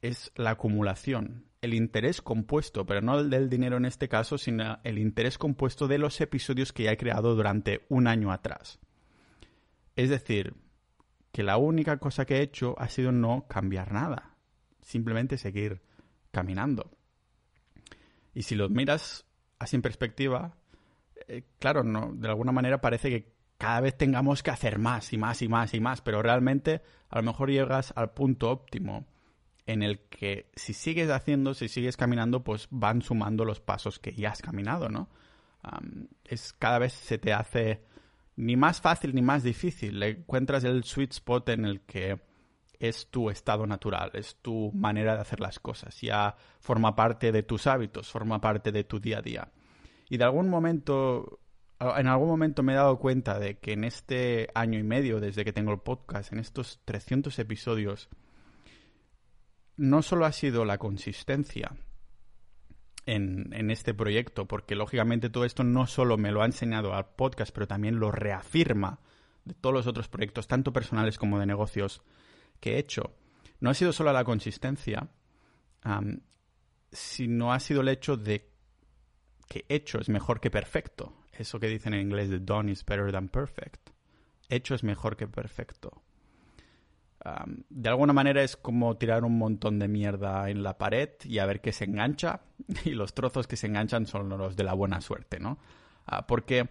es 0.00 0.32
la 0.36 0.50
acumulación, 0.50 1.46
el 1.62 1.74
interés 1.74 2.20
compuesto, 2.20 2.84
pero 2.84 3.00
no 3.00 3.18
el 3.18 3.30
del 3.30 3.48
dinero 3.48 3.76
en 3.76 3.84
este 3.84 4.08
caso, 4.08 4.36
sino 4.36 4.80
el 4.82 4.98
interés 4.98 5.38
compuesto 5.38 5.86
de 5.88 5.96
los 5.96 6.20
episodios 6.20 6.72
que 6.72 6.82
ya 6.82 6.92
he 6.92 6.96
creado 6.96 7.34
durante 7.34 7.86
un 7.88 8.08
año 8.08 8.32
atrás. 8.32 8.80
Es 9.94 10.10
decir, 10.10 10.54
que 11.30 11.44
la 11.44 11.56
única 11.56 11.98
cosa 11.98 12.26
que 12.26 12.38
he 12.38 12.42
hecho 12.42 12.74
ha 12.78 12.88
sido 12.88 13.12
no 13.12 13.46
cambiar 13.48 13.92
nada, 13.92 14.36
simplemente 14.82 15.38
seguir 15.38 15.80
caminando. 16.32 16.90
Y 18.34 18.42
si 18.42 18.56
lo 18.56 18.68
miras 18.68 19.24
así 19.58 19.76
en 19.76 19.82
perspectiva, 19.82 20.56
eh, 21.28 21.44
claro, 21.60 21.84
de 21.84 22.28
alguna 22.28 22.50
manera 22.50 22.80
parece 22.80 23.08
que 23.08 23.32
cada 23.56 23.80
vez 23.80 23.96
tengamos 23.96 24.42
que 24.42 24.50
hacer 24.50 24.80
más 24.80 25.12
y 25.12 25.18
más 25.18 25.40
y 25.42 25.48
más 25.48 25.74
y 25.74 25.80
más, 25.80 26.02
pero 26.02 26.22
realmente 26.22 26.82
a 27.08 27.18
lo 27.18 27.22
mejor 27.22 27.50
llegas 27.50 27.92
al 27.94 28.10
punto 28.10 28.50
óptimo 28.50 29.06
en 29.66 29.82
el 29.82 30.00
que 30.00 30.50
si 30.54 30.74
sigues 30.74 31.10
haciendo, 31.10 31.54
si 31.54 31.68
sigues 31.68 31.96
caminando, 31.96 32.42
pues 32.42 32.68
van 32.70 33.02
sumando 33.02 33.44
los 33.44 33.60
pasos 33.60 33.98
que 33.98 34.12
ya 34.12 34.30
has 34.30 34.42
caminado, 34.42 34.88
¿no? 34.88 35.08
es 36.24 36.52
cada 36.54 36.80
vez 36.80 36.92
se 36.92 37.18
te 37.18 37.32
hace 37.32 37.84
ni 38.36 38.56
más 38.56 38.80
fácil 38.80 39.14
ni 39.14 39.22
más 39.22 39.42
difícil. 39.42 40.02
Encuentras 40.02 40.64
el 40.64 40.84
sweet 40.84 41.12
spot 41.12 41.48
en 41.50 41.64
el 41.64 41.80
que 41.82 42.20
es 42.78 43.08
tu 43.08 43.30
estado 43.30 43.66
natural, 43.66 44.10
es 44.14 44.36
tu 44.42 44.72
manera 44.74 45.14
de 45.14 45.20
hacer 45.20 45.40
las 45.40 45.60
cosas. 45.60 46.00
Ya 46.00 46.34
forma 46.60 46.96
parte 46.96 47.30
de 47.30 47.42
tus 47.42 47.66
hábitos, 47.66 48.10
forma 48.10 48.40
parte 48.40 48.72
de 48.72 48.84
tu 48.84 48.98
día 48.98 49.18
a 49.18 49.22
día. 49.22 49.52
Y 50.08 50.16
de 50.16 50.24
algún 50.24 50.48
momento, 50.48 51.40
en 51.78 52.08
algún 52.08 52.28
momento 52.28 52.62
me 52.62 52.72
he 52.72 52.76
dado 52.76 52.98
cuenta 52.98 53.38
de 53.38 53.58
que 53.58 53.72
en 53.72 53.84
este 53.84 54.48
año 54.54 54.78
y 54.78 54.82
medio 54.82 55.20
desde 55.20 55.44
que 55.44 55.52
tengo 55.52 55.72
el 55.72 55.80
podcast, 55.80 56.32
en 56.32 56.40
estos 56.40 56.80
300 56.84 57.38
episodios, 57.38 58.08
no 59.76 60.02
solo 60.02 60.26
ha 60.26 60.32
sido 60.32 60.64
la 60.64 60.78
consistencia 60.78 61.76
en, 63.06 63.70
este 63.70 63.94
proyecto, 63.94 64.46
porque 64.46 64.74
lógicamente 64.76 65.30
todo 65.30 65.44
esto 65.44 65.64
no 65.64 65.86
solo 65.86 66.18
me 66.18 66.30
lo 66.30 66.42
ha 66.42 66.46
enseñado 66.46 66.94
al 66.94 67.14
podcast, 67.14 67.52
pero 67.52 67.66
también 67.66 67.98
lo 67.98 68.12
reafirma 68.12 69.00
de 69.44 69.54
todos 69.54 69.74
los 69.74 69.86
otros 69.86 70.08
proyectos, 70.08 70.46
tanto 70.46 70.72
personales 70.72 71.18
como 71.18 71.38
de 71.38 71.46
negocios, 71.46 72.02
que 72.60 72.74
he 72.74 72.78
hecho. 72.78 73.14
No 73.60 73.70
ha 73.70 73.74
sido 73.74 73.92
solo 73.92 74.12
la 74.12 74.24
consistencia, 74.24 75.08
sino 76.92 77.52
ha 77.52 77.60
sido 77.60 77.80
el 77.80 77.88
hecho 77.88 78.16
de 78.16 78.52
que 79.48 79.64
hecho 79.68 79.98
es 79.98 80.08
mejor 80.08 80.40
que 80.40 80.50
perfecto. 80.50 81.16
Eso 81.32 81.58
que 81.58 81.68
dicen 81.68 81.94
en 81.94 82.02
inglés 82.02 82.30
de 82.30 82.38
done 82.38 82.70
is 82.70 82.84
better 82.84 83.10
than 83.10 83.28
perfect. 83.28 83.90
Hecho 84.48 84.74
es 84.74 84.84
mejor 84.84 85.16
que 85.16 85.26
perfecto 85.26 86.01
de 87.68 87.88
alguna 87.88 88.12
manera 88.12 88.42
es 88.42 88.56
como 88.56 88.96
tirar 88.96 89.24
un 89.24 89.38
montón 89.38 89.78
de 89.78 89.88
mierda 89.88 90.50
en 90.50 90.62
la 90.62 90.76
pared 90.78 91.10
y 91.24 91.38
a 91.38 91.46
ver 91.46 91.60
qué 91.60 91.72
se 91.72 91.84
engancha. 91.84 92.40
Y 92.84 92.90
los 92.90 93.14
trozos 93.14 93.46
que 93.46 93.56
se 93.56 93.66
enganchan 93.66 94.06
son 94.06 94.28
los 94.28 94.56
de 94.56 94.64
la 94.64 94.74
buena 94.74 95.00
suerte, 95.00 95.38
¿no? 95.40 95.58
Ah, 96.06 96.26
porque 96.26 96.68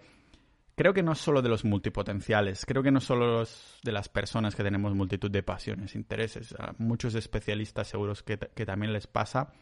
creo 0.76 0.94
que 0.94 1.04
no 1.04 1.12
es 1.12 1.20
solo 1.20 1.42
de 1.42 1.50
los 1.50 1.64
multipotenciales, 1.64 2.66
creo 2.66 2.82
que 2.82 2.92
no 2.92 3.00
solo 3.00 3.44
de 3.84 3.92
las 3.92 4.10
personas 4.10 4.56
que 4.56 4.64
tenemos 4.64 4.96
multitud 4.96 5.30
de 5.30 5.44
pasiones, 5.44 5.96
intereses. 5.96 6.54
A 6.58 6.74
muchos 6.78 7.16
especialistas 7.16 7.88
seguros 7.88 8.24
que, 8.24 8.38
también 8.38 8.94
les 8.94 9.08
pasa 9.08 9.54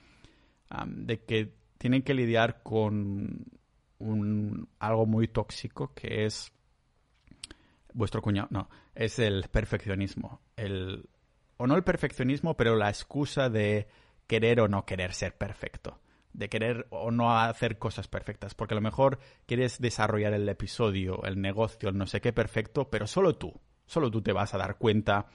de 0.85 1.23
que 1.23 1.55
tienen 1.77 2.03
que 2.03 2.13
lidiar 2.13 2.61
con 2.63 3.45
un, 3.97 4.69
algo 4.79 5.05
muy 5.05 5.27
tóxico 5.27 5.93
que 5.93 6.25
es 6.25 6.51
vuestro 7.93 8.21
cuñado, 8.21 8.47
no, 8.51 8.69
es 8.95 9.19
el 9.19 9.45
perfeccionismo. 9.51 10.41
El, 10.55 11.09
o 11.57 11.67
no 11.67 11.75
el 11.75 11.83
perfeccionismo, 11.83 12.55
pero 12.55 12.75
la 12.75 12.89
excusa 12.89 13.49
de 13.49 13.87
querer 14.27 14.61
o 14.61 14.67
no 14.67 14.85
querer 14.85 15.13
ser 15.13 15.37
perfecto. 15.37 15.99
De 16.33 16.47
querer 16.47 16.87
o 16.91 17.11
no 17.11 17.37
hacer 17.37 17.77
cosas 17.79 18.07
perfectas. 18.07 18.53
Porque 18.53 18.73
a 18.73 18.75
lo 18.75 18.81
mejor 18.81 19.19
quieres 19.45 19.79
desarrollar 19.79 20.33
el 20.33 20.47
episodio, 20.47 21.23
el 21.23 21.41
negocio, 21.41 21.89
el 21.89 21.97
no 21.97 22.07
sé 22.07 22.21
qué 22.21 22.31
perfecto, 22.33 22.89
pero 22.89 23.07
solo 23.07 23.35
tú. 23.35 23.59
Solo 23.85 24.11
tú 24.11 24.21
te 24.21 24.31
vas 24.31 24.53
a 24.53 24.57
dar 24.59 24.77
cuenta 24.77 25.27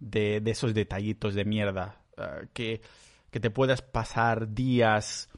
de, 0.00 0.42
esos 0.44 0.74
detallitos 0.74 1.34
de 1.34 1.44
mierda. 1.44 2.02
Eh, 2.16 2.48
que, 2.52 2.82
que 3.30 3.40
te 3.40 3.50
puedas 3.50 3.80
pasar 3.80 4.52
días 4.52 5.30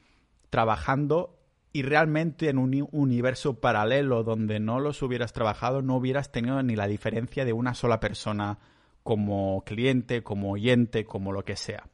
trabajando 0.49 1.34
y 1.75 1.81
realmente 1.81 2.47
en 2.47 2.57
un 2.57 2.87
universo 2.93 3.59
paralelo 3.59 4.23
donde 4.23 4.61
no 4.61 4.79
los 4.79 5.01
hubieras 5.01 5.33
trabajado 5.33 5.81
no 5.81 5.97
hubieras 5.97 6.31
tenido 6.31 6.63
ni 6.63 6.73
la 6.77 6.87
diferencia 6.87 7.43
de 7.43 7.51
una 7.51 7.73
sola 7.73 7.99
persona 7.99 8.59
como 9.03 9.61
cliente, 9.65 10.23
como 10.23 10.53
oyente, 10.53 11.03
como 11.03 11.33
lo 11.33 11.43
que 11.43 11.57
sea. 11.57 11.89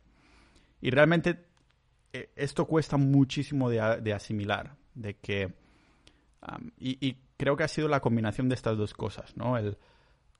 Y 0.81 0.91
realmente 0.91 1.45
eh, 2.13 2.29
esto 2.35 2.67
cuesta 2.67 2.97
muchísimo 2.97 3.71
de, 3.71 4.13
asimilar, 4.13 4.75
de 4.93 5.15
que... 5.15 5.51
y, 6.77 7.17
creo 7.35 7.57
que 7.57 7.63
ha 7.63 7.67
sido 7.67 7.87
la 7.87 8.01
combinación 8.01 8.49
de 8.49 8.53
estas 8.53 8.77
dos 8.77 8.93
cosas, 8.93 9.35
¿no? 9.35 9.57
El, 9.57 9.79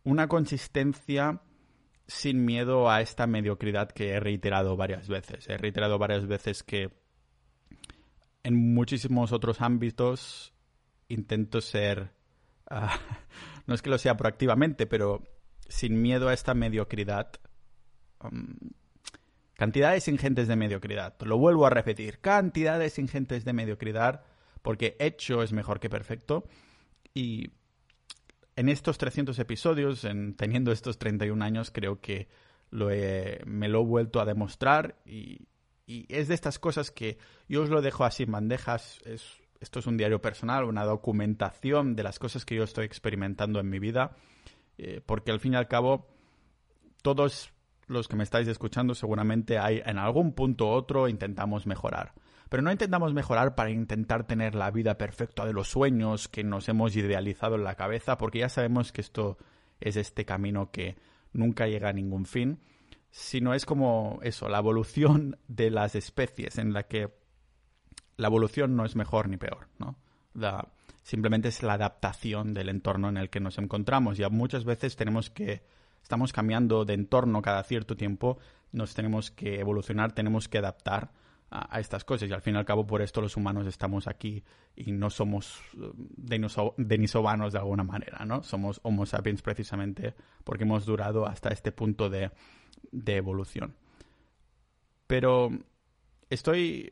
una 0.04 0.28
consistencia 0.28 1.42
sin 2.06 2.46
miedo 2.46 2.92
a 2.92 3.02
esta 3.02 3.26
mediocridad 3.26 3.90
que 3.90 4.10
he 4.12 4.20
reiterado 4.20 4.78
varias 4.78 5.08
veces. 5.08 5.50
He 5.50 5.58
reiterado 5.58 5.98
varias 5.98 6.28
veces 6.28 6.62
que 6.62 7.01
en 8.44 8.74
muchísimos 8.74 9.32
otros 9.32 9.62
ámbitos 9.62 10.54
intento 11.08 11.62
ser... 11.62 12.12
Ah, 12.74 12.98
no 13.68 13.76
es 13.76 13.82
que 13.82 13.90
lo 13.90 13.98
sea 13.98 14.16
proactivamente, 14.16 14.88
pero 14.88 15.28
sin 15.68 16.02
miedo 16.02 16.30
a 16.30 16.34
esta 16.34 16.54
mediocridad. 16.54 17.34
cantidades 19.56 20.08
ingentes 20.08 20.48
de 20.48 20.56
mediocridad. 20.56 21.18
Lo 21.20 21.38
vuelvo 21.38 21.66
a 21.66 21.70
repetir. 21.70 22.20
Cantidades 22.20 22.98
ingentes 22.98 23.44
de 23.44 23.52
mediocridad 23.52 24.24
porque 24.62 24.96
hecho 25.00 25.44
es 25.44 25.52
mejor 25.52 25.82
que 25.82 25.90
perfecto. 25.90 26.46
Y 27.14 27.52
en 28.56 28.70
estos 28.70 28.98
300 28.98 29.38
episodios, 29.40 30.06
en, 30.06 30.36
teniendo 30.36 30.72
estos 30.72 30.98
31 30.98 31.44
años, 31.44 31.72
creo 31.72 32.00
que 32.00 32.30
lo 32.70 32.88
me 32.88 33.68
lo 33.68 33.82
he 33.82 33.86
vuelto 33.86 34.22
a 34.22 34.26
demostrar 34.26 35.02
y, 35.06 35.48
es 35.88 36.28
de 36.28 36.34
estas 36.34 36.60
cosas 36.60 36.92
que 36.92 37.18
yo 37.48 37.64
os 37.64 37.70
lo 37.70 37.82
dejo 37.82 38.04
así 38.06 38.24
en 38.24 38.32
bandejas. 38.32 39.00
esto 39.60 39.80
es 39.80 39.88
un 39.88 39.98
diario 39.98 40.22
personal, 40.22 40.64
una 40.64 40.86
documentación 40.86 41.96
de 41.96 42.04
las 42.04 42.20
cosas 42.20 42.46
que 42.46 42.56
yo 42.56 42.64
estoy 42.64 42.86
experimentando 42.86 43.60
en 43.60 43.70
mi 43.70 43.80
vida, 43.80 44.16
eh, 44.78 45.02
porque 45.06 45.32
al 45.32 45.40
fin 45.40 45.54
y 45.54 45.56
al 45.58 45.68
cabo 45.68 46.08
todos 47.02 47.52
los 47.88 48.08
que 48.08 48.16
me 48.16 48.24
estáis 48.24 48.48
escuchando 48.48 48.96
seguramente 48.96 49.58
hay 49.60 49.82
en 49.86 49.98
algún 49.98 50.34
punto 50.34 50.66
u 50.66 50.70
otro 50.70 51.08
intentamos 51.08 51.68
mejorar. 51.68 52.14
Pero 52.50 52.64
no 52.64 52.72
intentamos 52.72 53.14
mejorar 53.14 53.56
para 53.56 53.70
intentar 53.70 54.26
tener 54.26 54.56
la 54.56 54.72
vida 54.72 54.98
perfecta 54.98 55.46
de 55.46 55.54
los 55.54 55.70
sueños 55.70 56.28
que 56.28 56.44
nos 56.44 56.68
hemos 56.68 56.96
idealizado 56.96 57.56
en 57.56 57.64
la 57.64 57.76
cabeza, 57.76 58.18
porque 58.18 58.40
ya 58.40 58.50
sabemos 58.50 58.92
que 58.92 59.02
esto 59.02 59.38
es 59.80 59.96
este 59.96 60.26
camino 60.26 60.70
que 60.70 60.98
nunca 61.32 61.68
llega 61.68 61.90
a 61.90 61.94
ningún 61.94 62.26
fin, 62.26 62.60
sino 63.12 63.54
es 63.54 63.66
como 63.66 64.20
eso, 64.24 64.48
la 64.48 64.60
evolución 64.60 65.38
de 65.48 65.70
las 65.70 65.96
especies, 65.96 66.58
en 66.58 66.74
la 66.74 66.84
que 66.84 67.14
la 68.18 68.28
evolución 68.28 68.76
no 68.76 68.86
es 68.86 68.96
mejor 68.96 69.30
ni 69.30 69.38
peor, 69.38 69.68
¿no? 69.78 69.98
simplemente 71.04 71.50
es 71.50 71.62
la 71.64 71.74
adaptación 71.74 72.54
del 72.54 72.70
entorno 72.70 73.10
en 73.10 73.18
el 73.18 73.30
que 73.30 73.40
nos 73.40 73.58
encontramos. 73.58 74.20
Y 74.20 74.24
muchas 74.30 74.64
veces 74.64 74.96
tenemos 74.96 75.30
que, 75.30 75.64
estamos 76.02 76.32
cambiando 76.32 76.86
de 76.86 76.94
entorno 76.94 77.42
cada 77.42 77.64
cierto 77.64 77.98
tiempo, 77.98 78.38
nos 78.72 78.94
tenemos 78.94 79.32
que 79.32 79.60
evolucionar, 79.60 80.14
tenemos 80.14 80.48
que 80.48 80.60
adaptar 80.60 81.12
a, 81.50 81.80
estas 81.80 82.06
cosas. 82.06 82.30
Y 82.30 82.34
al 82.34 82.42
fin 82.42 82.56
y 82.56 82.58
al 82.60 82.66
cabo, 82.66 82.88
por 82.88 83.02
esto 83.02 83.20
los 83.20 83.36
humanos 83.36 83.68
estamos 83.68 84.08
aquí 84.08 84.44
y 84.76 84.92
no 84.94 85.10
somos 85.10 85.62
uh, 85.76 85.94
denisovanos 86.78 87.52
de 87.52 87.60
alguna 87.60 87.84
manera, 87.84 88.24
¿no? 88.24 88.42
Somos 88.44 88.80
Homo 88.84 89.06
sapiens 89.06 89.42
precisamente 89.42 90.16
porque 90.46 90.64
hemos 90.64 90.86
durado 90.86 91.26
hasta 91.26 91.50
este 91.50 91.74
punto 91.74 92.10
de, 92.10 92.32
de 92.92 93.18
evolución. 93.18 93.76
Pero 95.08 95.50
estoy 96.30 96.90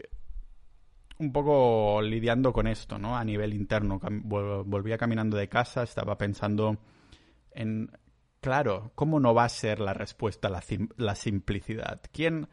un 1.20 1.34
poco 1.34 2.02
lidiando 2.02 2.54
con 2.54 2.68
esto, 2.68 2.98
¿no? 2.98 3.18
A 3.18 3.24
nivel 3.24 3.54
interno. 3.54 4.00
Volvía 4.02 4.98
caminando 4.98 5.38
de 5.38 5.50
casa, 5.50 5.84
estaba 5.84 6.18
pensando 6.18 6.78
en, 7.52 7.92
claro, 8.42 8.92
¿cómo 8.96 9.20
no 9.20 9.34
va 9.34 9.44
a 9.44 9.50
ser 9.50 9.80
la 9.80 9.94
respuesta 9.94 10.50
la, 10.50 10.64
la 10.98 11.16
simplicidad? 11.16 12.02
¿Quién, 12.12 12.48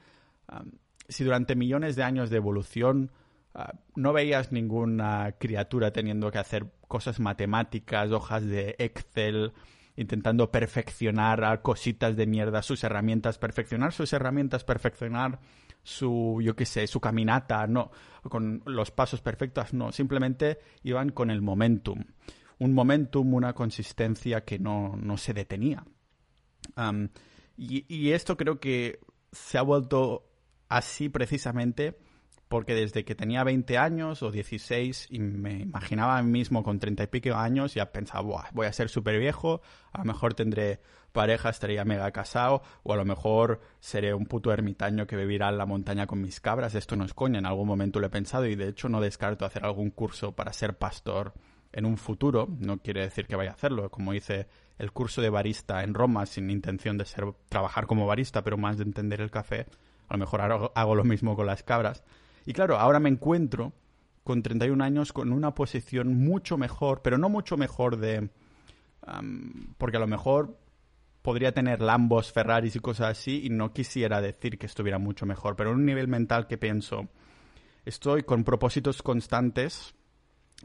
si 1.08 1.24
durante 1.24 1.54
millones 1.54 1.96
de 1.96 2.02
años 2.02 2.28
de 2.28 2.38
evolución 2.38 3.12
ah, 3.54 3.72
no 3.94 4.12
veías 4.12 4.50
ninguna 4.50 5.36
criatura 5.38 5.92
teniendo 5.92 6.30
que 6.32 6.38
hacer 6.38 6.72
cosas 6.88 7.20
matemáticas, 7.20 8.10
hojas 8.10 8.44
de 8.44 8.74
Excel, 8.78 9.52
intentando 9.96 10.50
perfeccionar 10.50 11.62
cositas 11.62 12.16
de 12.16 12.26
mierda, 12.26 12.62
sus 12.62 12.84
herramientas, 12.84 13.38
perfeccionar 13.38 13.92
sus 13.92 14.12
herramientas, 14.12 14.64
perfeccionar 14.64 15.40
su, 15.82 16.40
yo 16.42 16.54
qué 16.54 16.66
sé, 16.66 16.86
su 16.86 17.00
caminata, 17.00 17.66
no, 17.66 17.90
con 18.28 18.62
los 18.66 18.90
pasos 18.90 19.20
perfectos, 19.20 19.72
no, 19.72 19.92
simplemente 19.92 20.58
iban 20.82 21.10
con 21.10 21.30
el 21.30 21.42
momentum. 21.42 22.04
Un 22.58 22.72
momentum, 22.72 23.34
una 23.34 23.52
consistencia 23.52 24.44
que 24.44 24.58
no, 24.58 24.96
no 24.96 25.16
se 25.16 25.34
detenía. 25.34 25.84
y, 27.56 27.94
y 27.94 28.12
esto 28.12 28.36
creo 28.36 28.60
que 28.60 29.00
se 29.32 29.58
ha 29.58 29.62
vuelto 29.62 30.28
así 30.68 31.08
precisamente 31.08 31.98
porque 32.48 32.74
desde 32.74 33.04
que 33.04 33.14
tenía 33.14 33.42
20 33.44 33.76
años 33.78 34.22
o 34.22 34.30
16 34.30 35.08
y 35.10 35.18
me 35.18 35.60
imaginaba 35.60 36.18
a 36.18 36.22
mí 36.22 36.30
mismo 36.30 36.62
con 36.62 36.78
30 36.78 37.04
y 37.04 37.06
pico 37.08 37.34
años, 37.34 37.74
ya 37.74 37.90
pensaba, 37.92 38.48
voy 38.52 38.66
a 38.66 38.72
ser 38.72 38.88
súper 38.88 39.18
viejo, 39.18 39.62
a 39.92 39.98
lo 39.98 40.04
mejor 40.04 40.34
tendré 40.34 40.80
pareja, 41.12 41.48
estaría 41.48 41.84
mega 41.84 42.10
casado, 42.12 42.62
o 42.82 42.92
a 42.92 42.96
lo 42.96 43.04
mejor 43.04 43.60
seré 43.80 44.14
un 44.14 44.26
puto 44.26 44.52
ermitaño 44.52 45.06
que 45.06 45.16
vivirá 45.16 45.48
en 45.48 45.58
la 45.58 45.66
montaña 45.66 46.06
con 46.06 46.20
mis 46.20 46.40
cabras. 46.40 46.74
Esto 46.74 46.94
no 46.94 47.04
es 47.04 47.14
coña, 47.14 47.38
en 47.38 47.46
algún 47.46 47.66
momento 47.66 48.00
lo 48.00 48.06
he 48.06 48.10
pensado 48.10 48.46
y 48.46 48.54
de 48.54 48.68
hecho 48.68 48.88
no 48.88 49.00
descarto 49.00 49.44
hacer 49.44 49.64
algún 49.64 49.90
curso 49.90 50.32
para 50.32 50.52
ser 50.52 50.76
pastor 50.76 51.32
en 51.72 51.86
un 51.86 51.96
futuro. 51.96 52.48
No 52.60 52.78
quiere 52.78 53.00
decir 53.00 53.26
que 53.26 53.34
vaya 53.34 53.50
a 53.50 53.54
hacerlo, 53.54 53.90
como 53.90 54.12
hice 54.14 54.46
el 54.78 54.92
curso 54.92 55.22
de 55.22 55.30
barista 55.30 55.82
en 55.82 55.94
Roma 55.94 56.26
sin 56.26 56.50
intención 56.50 56.98
de 56.98 57.06
ser 57.06 57.24
trabajar 57.48 57.86
como 57.86 58.06
barista, 58.06 58.42
pero 58.42 58.58
más 58.58 58.76
de 58.76 58.84
entender 58.84 59.20
el 59.20 59.30
café 59.30 59.66
a 60.08 60.14
lo 60.14 60.18
mejor 60.18 60.40
hago, 60.40 60.94
lo 60.94 61.04
mismo 61.04 61.36
con 61.36 61.46
las 61.46 61.62
cabras. 61.62 62.02
Y 62.46 62.52
claro, 62.52 62.78
ahora 62.78 63.00
me 63.00 63.10
encuentro 63.10 63.72
con 64.22 64.42
31 64.42 64.82
años 64.82 65.12
con 65.12 65.32
una 65.32 65.54
posición 65.54 66.14
mucho 66.14 66.56
mejor, 66.56 67.02
pero 67.02 67.18
no 67.18 67.28
mucho 67.28 67.56
mejor 67.56 67.96
de... 67.98 68.30
porque 69.78 69.96
a 69.96 70.00
lo 70.00 70.06
mejor 70.06 70.58
podría 71.22 71.52
tener 71.52 71.82
Lambos, 71.82 72.32
Ferraris 72.32 72.76
y 72.76 72.80
cosas 72.80 73.18
así 73.18 73.42
y 73.44 73.50
no 73.50 73.72
quisiera 73.72 74.20
decir 74.20 74.58
que 74.58 74.66
estuviera 74.66 74.98
mucho 74.98 75.26
mejor, 75.26 75.56
pero 75.56 75.70
en 75.70 75.76
un 75.76 75.84
nivel 75.84 76.06
mental 76.06 76.46
que 76.46 76.56
pienso, 76.56 77.08
estoy 77.84 78.22
con 78.22 78.44
propósitos 78.44 79.02
constantes, 79.02 79.94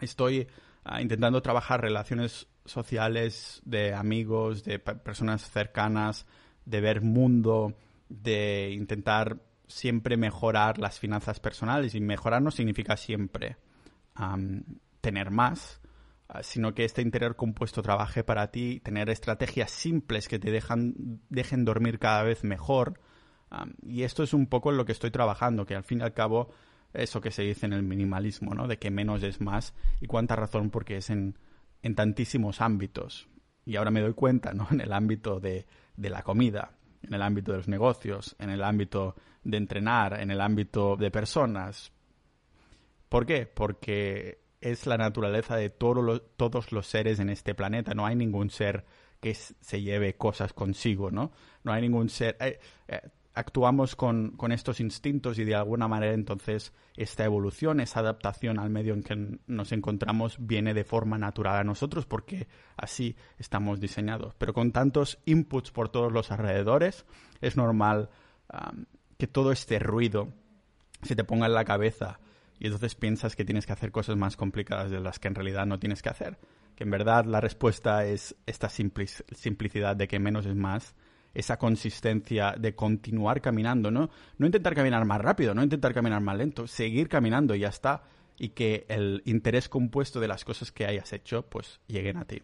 estoy 0.01 0.47
ah, 0.83 1.01
intentando 1.01 1.41
trabajar 1.41 1.81
relaciones 1.81 2.47
sociales 2.65 3.61
de 3.65 3.95
amigos, 3.95 4.63
de 4.63 4.77
personas 4.77 5.49
cercanas, 5.49 6.27
de 6.65 6.79
ver 6.79 7.01
mundo, 7.01 7.75
de 8.07 8.71
intentar 8.71 9.39
siempre 9.71 10.17
mejorar 10.17 10.77
las 10.77 10.99
finanzas 10.99 11.39
personales 11.39 11.95
y 11.95 12.01
mejorar 12.01 12.41
no 12.41 12.51
significa 12.51 12.97
siempre 12.97 13.57
tener 15.01 15.31
más, 15.31 15.81
ah, 16.27 16.43
sino 16.43 16.73
que 16.73 16.85
este 16.85 17.01
interior 17.01 17.35
compuesto 17.35 17.81
trabaje 17.81 18.23
para 18.23 18.51
ti, 18.51 18.79
tener 18.81 19.09
estrategias 19.09 19.71
simples 19.71 20.27
que 20.27 20.37
te 20.37 20.51
dejan, 20.51 21.21
dejen 21.29 21.65
dormir 21.65 21.97
cada 21.97 22.23
vez 22.23 22.43
mejor. 22.43 22.99
y 23.83 24.03
esto 24.03 24.23
es 24.23 24.33
un 24.33 24.47
poco 24.47 24.71
en 24.71 24.77
lo 24.77 24.85
que 24.85 24.91
estoy 24.93 25.11
trabajando, 25.11 25.65
que 25.65 25.75
al 25.75 25.83
fin 25.83 25.99
y 25.99 26.03
al 26.03 26.13
cabo 26.13 26.51
eso 26.93 27.21
que 27.21 27.31
se 27.31 27.43
dice 27.43 27.65
en 27.65 27.73
el 27.73 27.83
minimalismo, 27.83 28.53
¿no? 28.53 28.67
De 28.67 28.77
que 28.77 28.91
menos 28.91 29.23
es 29.23 29.41
más 29.41 29.73
y 29.99 30.07
cuánta 30.07 30.35
razón 30.35 30.69
porque 30.69 30.97
es 30.97 31.09
en, 31.09 31.37
en 31.81 31.95
tantísimos 31.95 32.61
ámbitos. 32.61 33.27
Y 33.65 33.75
ahora 33.75 33.91
me 33.91 34.01
doy 34.01 34.13
cuenta, 34.13 34.53
¿no? 34.53 34.67
En 34.71 34.81
el 34.81 34.93
ámbito 34.93 35.39
de, 35.39 35.65
de 35.95 36.09
la 36.09 36.23
comida, 36.23 36.71
en 37.03 37.13
el 37.13 37.21
ámbito 37.21 37.51
de 37.51 37.57
los 37.59 37.67
negocios, 37.67 38.35
en 38.39 38.49
el 38.49 38.63
ámbito 38.63 39.15
de 39.43 39.57
entrenar, 39.57 40.19
en 40.19 40.31
el 40.31 40.41
ámbito 40.41 40.95
de 40.95 41.11
personas. 41.11 41.91
¿Por 43.09 43.25
qué? 43.25 43.45
Porque 43.45 44.41
es 44.61 44.85
la 44.85 44.97
naturaleza 44.97 45.55
de 45.55 45.69
todos 45.69 46.71
los 46.71 46.87
seres 46.87 47.19
en 47.19 47.29
este 47.29 47.55
planeta. 47.55 47.93
No 47.93 48.05
hay 48.05 48.15
ningún 48.15 48.49
ser 48.49 48.85
que 49.19 49.33
se 49.33 49.81
lleve 49.81 50.15
cosas 50.15 50.53
consigo, 50.53 51.11
¿no? 51.11 51.31
No 51.63 51.73
hay 51.73 51.81
ningún 51.81 52.09
ser... 52.09 52.37
Eh, 52.39 52.59
eh, 52.87 53.01
actuamos 53.33 53.95
con, 53.95 54.35
estos 54.51 54.79
instintos 54.79 55.39
y 55.39 55.43
de 55.43 55.55
alguna 55.55 55.87
manera 55.87 56.13
entonces 56.13 56.73
esta 56.95 57.23
evolución, 57.23 57.79
esa 57.79 58.01
adaptación 58.01 58.59
al 58.59 58.69
medio 58.69 58.93
en 58.93 59.03
que 59.03 59.39
nos 59.47 59.71
encontramos 59.71 60.37
viene 60.39 60.73
de 60.73 60.83
forma 60.83 61.17
natural 61.17 61.57
a 61.57 61.63
nosotros 61.63 62.05
porque 62.05 62.47
así 62.75 63.15
estamos 63.37 63.79
diseñados. 63.79 64.33
Pero 64.37 64.53
con 64.53 64.71
tantos 64.71 65.19
inputs 65.25 65.71
por 65.71 65.89
todos 65.89 66.11
los 66.11 66.31
alrededores 66.31 67.05
es 67.39 67.55
normal 67.55 68.09
que 69.17 69.27
todo 69.27 69.51
este 69.51 69.79
ruido 69.79 70.29
se 71.03 71.15
te 71.15 71.23
ponga 71.23 71.45
en 71.45 71.53
la 71.53 71.65
cabeza 71.65 72.19
y 72.59 72.65
entonces 72.65 72.95
piensas 72.95 73.35
que 73.35 73.45
tienes 73.45 73.65
que 73.65 73.73
hacer 73.73 73.91
cosas 73.91 74.17
más 74.17 74.35
complicadas 74.35 74.91
de 74.91 74.99
las 74.99 75.19
que 75.19 75.29
en 75.29 75.35
realidad 75.35 75.65
no 75.65 75.79
tienes 75.79 76.01
que 76.01 76.09
hacer. 76.09 76.37
Que 76.75 76.83
en 76.83 76.91
verdad 76.91 77.25
la 77.25 77.41
respuesta 77.41 78.05
es 78.05 78.35
esta 78.45 78.69
simplicidad 78.69 79.95
de 79.95 80.07
que 80.07 80.19
menos 80.19 80.45
es 80.45 80.55
más 80.55 80.95
esa 81.33 81.57
consistencia 81.57 82.55
de 82.57 82.75
continuar 82.75 83.41
caminando, 83.41 83.91
¿no? 83.91 84.09
No 84.37 84.45
intentar 84.45 84.75
caminar 84.75 85.05
más 85.05 85.21
rápido, 85.21 85.53
no 85.53 85.63
intentar 85.63 85.93
caminar 85.93 86.21
más 86.21 86.37
lento, 86.37 86.67
seguir 86.67 87.07
caminando 87.07 87.55
y 87.55 87.59
ya 87.59 87.69
está. 87.69 88.03
Y 88.37 88.49
que 88.49 88.85
el 88.89 89.21
interés 89.25 89.69
compuesto 89.69 90.19
de 90.19 90.27
las 90.27 90.43
cosas 90.43 90.71
que 90.71 90.85
hayas 90.85 91.13
hecho, 91.13 91.43
pues 91.43 91.79
lleguen 91.87 92.17
a 92.17 92.25
ti. 92.25 92.41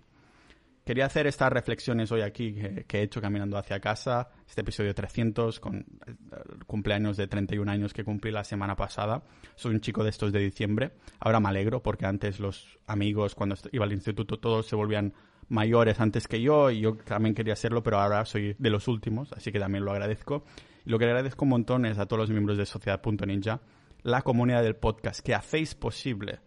quería 0.86 1.06
hacer 1.06 1.28
estas 1.28 1.52
reflexiones 1.52 2.12
hoy 2.12 2.22
aquí 2.22 2.54
que, 2.88 3.00
he 3.00 3.02
hecho 3.02 3.20
caminando 3.20 3.58
hacia 3.58 3.80
casa, 3.80 4.30
este 4.48 4.62
episodio 4.62 4.94
300 4.94 5.60
con 5.60 5.86
el 6.06 6.66
cumpleaños 6.66 7.18
de 7.18 7.28
31 7.28 7.70
años 7.72 7.94
que 7.94 8.04
cumplí 8.04 8.32
la 8.32 8.44
semana 8.44 8.76
pasada. 8.76 9.24
Soy 9.56 9.74
un 9.74 9.82
chico 9.82 10.04
de 10.04 10.12
estos 10.12 10.32
de 10.32 10.40
diciembre. 10.40 10.92
Ahora 11.20 11.40
me 11.40 11.50
alegro 11.50 11.82
porque 11.82 12.06
antes 12.06 12.40
los 12.40 12.78
amigos 12.86 13.34
cuando 13.34 13.56
iba 13.72 13.84
al 13.84 13.92
instituto 13.92 14.40
todos 14.40 14.68
se 14.68 14.76
volvían 14.76 15.14
mayores 15.50 16.00
antes 16.00 16.28
que 16.28 16.42
yo 16.42 16.72
y 16.72 16.82
yo 16.82 16.96
también 16.96 17.36
quería 17.36 17.56
serlo, 17.56 17.84
pero 17.84 18.00
ahora 18.00 18.26
soy 18.26 18.56
de 18.58 18.70
los 18.70 18.88
últimos, 18.88 19.32
así 19.34 19.52
que 19.52 19.60
también 19.60 19.86
lo 19.86 19.92
agradezco. 19.92 20.44
Y 20.86 20.90
lo 20.90 21.00
que 21.00 21.06
agradezco 21.06 21.46
un 21.46 21.50
montón 21.50 21.86
es 21.86 21.98
a 21.98 22.06
todos 22.06 22.22
los 22.22 22.30
miembros 22.30 22.58
de 22.58 22.66
Sociedad.ninja, 22.66 23.62
la 24.04 24.22
comunidad 24.22 24.64
del 24.64 24.76
podcast, 24.76 25.22
que 25.22 25.36
hacéis 25.36 25.76
posible 25.76 26.40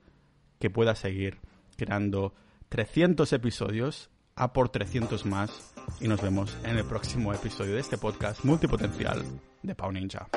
que 0.59 0.71
pueda 0.71 0.95
seguir 0.95 1.39
creando 1.77 2.35
300 2.69 3.33
episodios 3.33 4.11
a 4.37 4.53
por 4.53 4.69
300 4.69 5.27
más 5.27 5.75
y 6.01 6.09
nos 6.09 6.23
vemos 6.23 6.57
en 6.65 6.79
el 6.79 6.85
próximo 6.85 7.33
episodio 7.35 7.75
de 7.75 7.81
este 7.81 7.99
podcast 7.99 8.45
multipotencial 8.45 9.23
de 9.63 9.75
Pau 9.75 9.93
Ninja. 9.93 10.29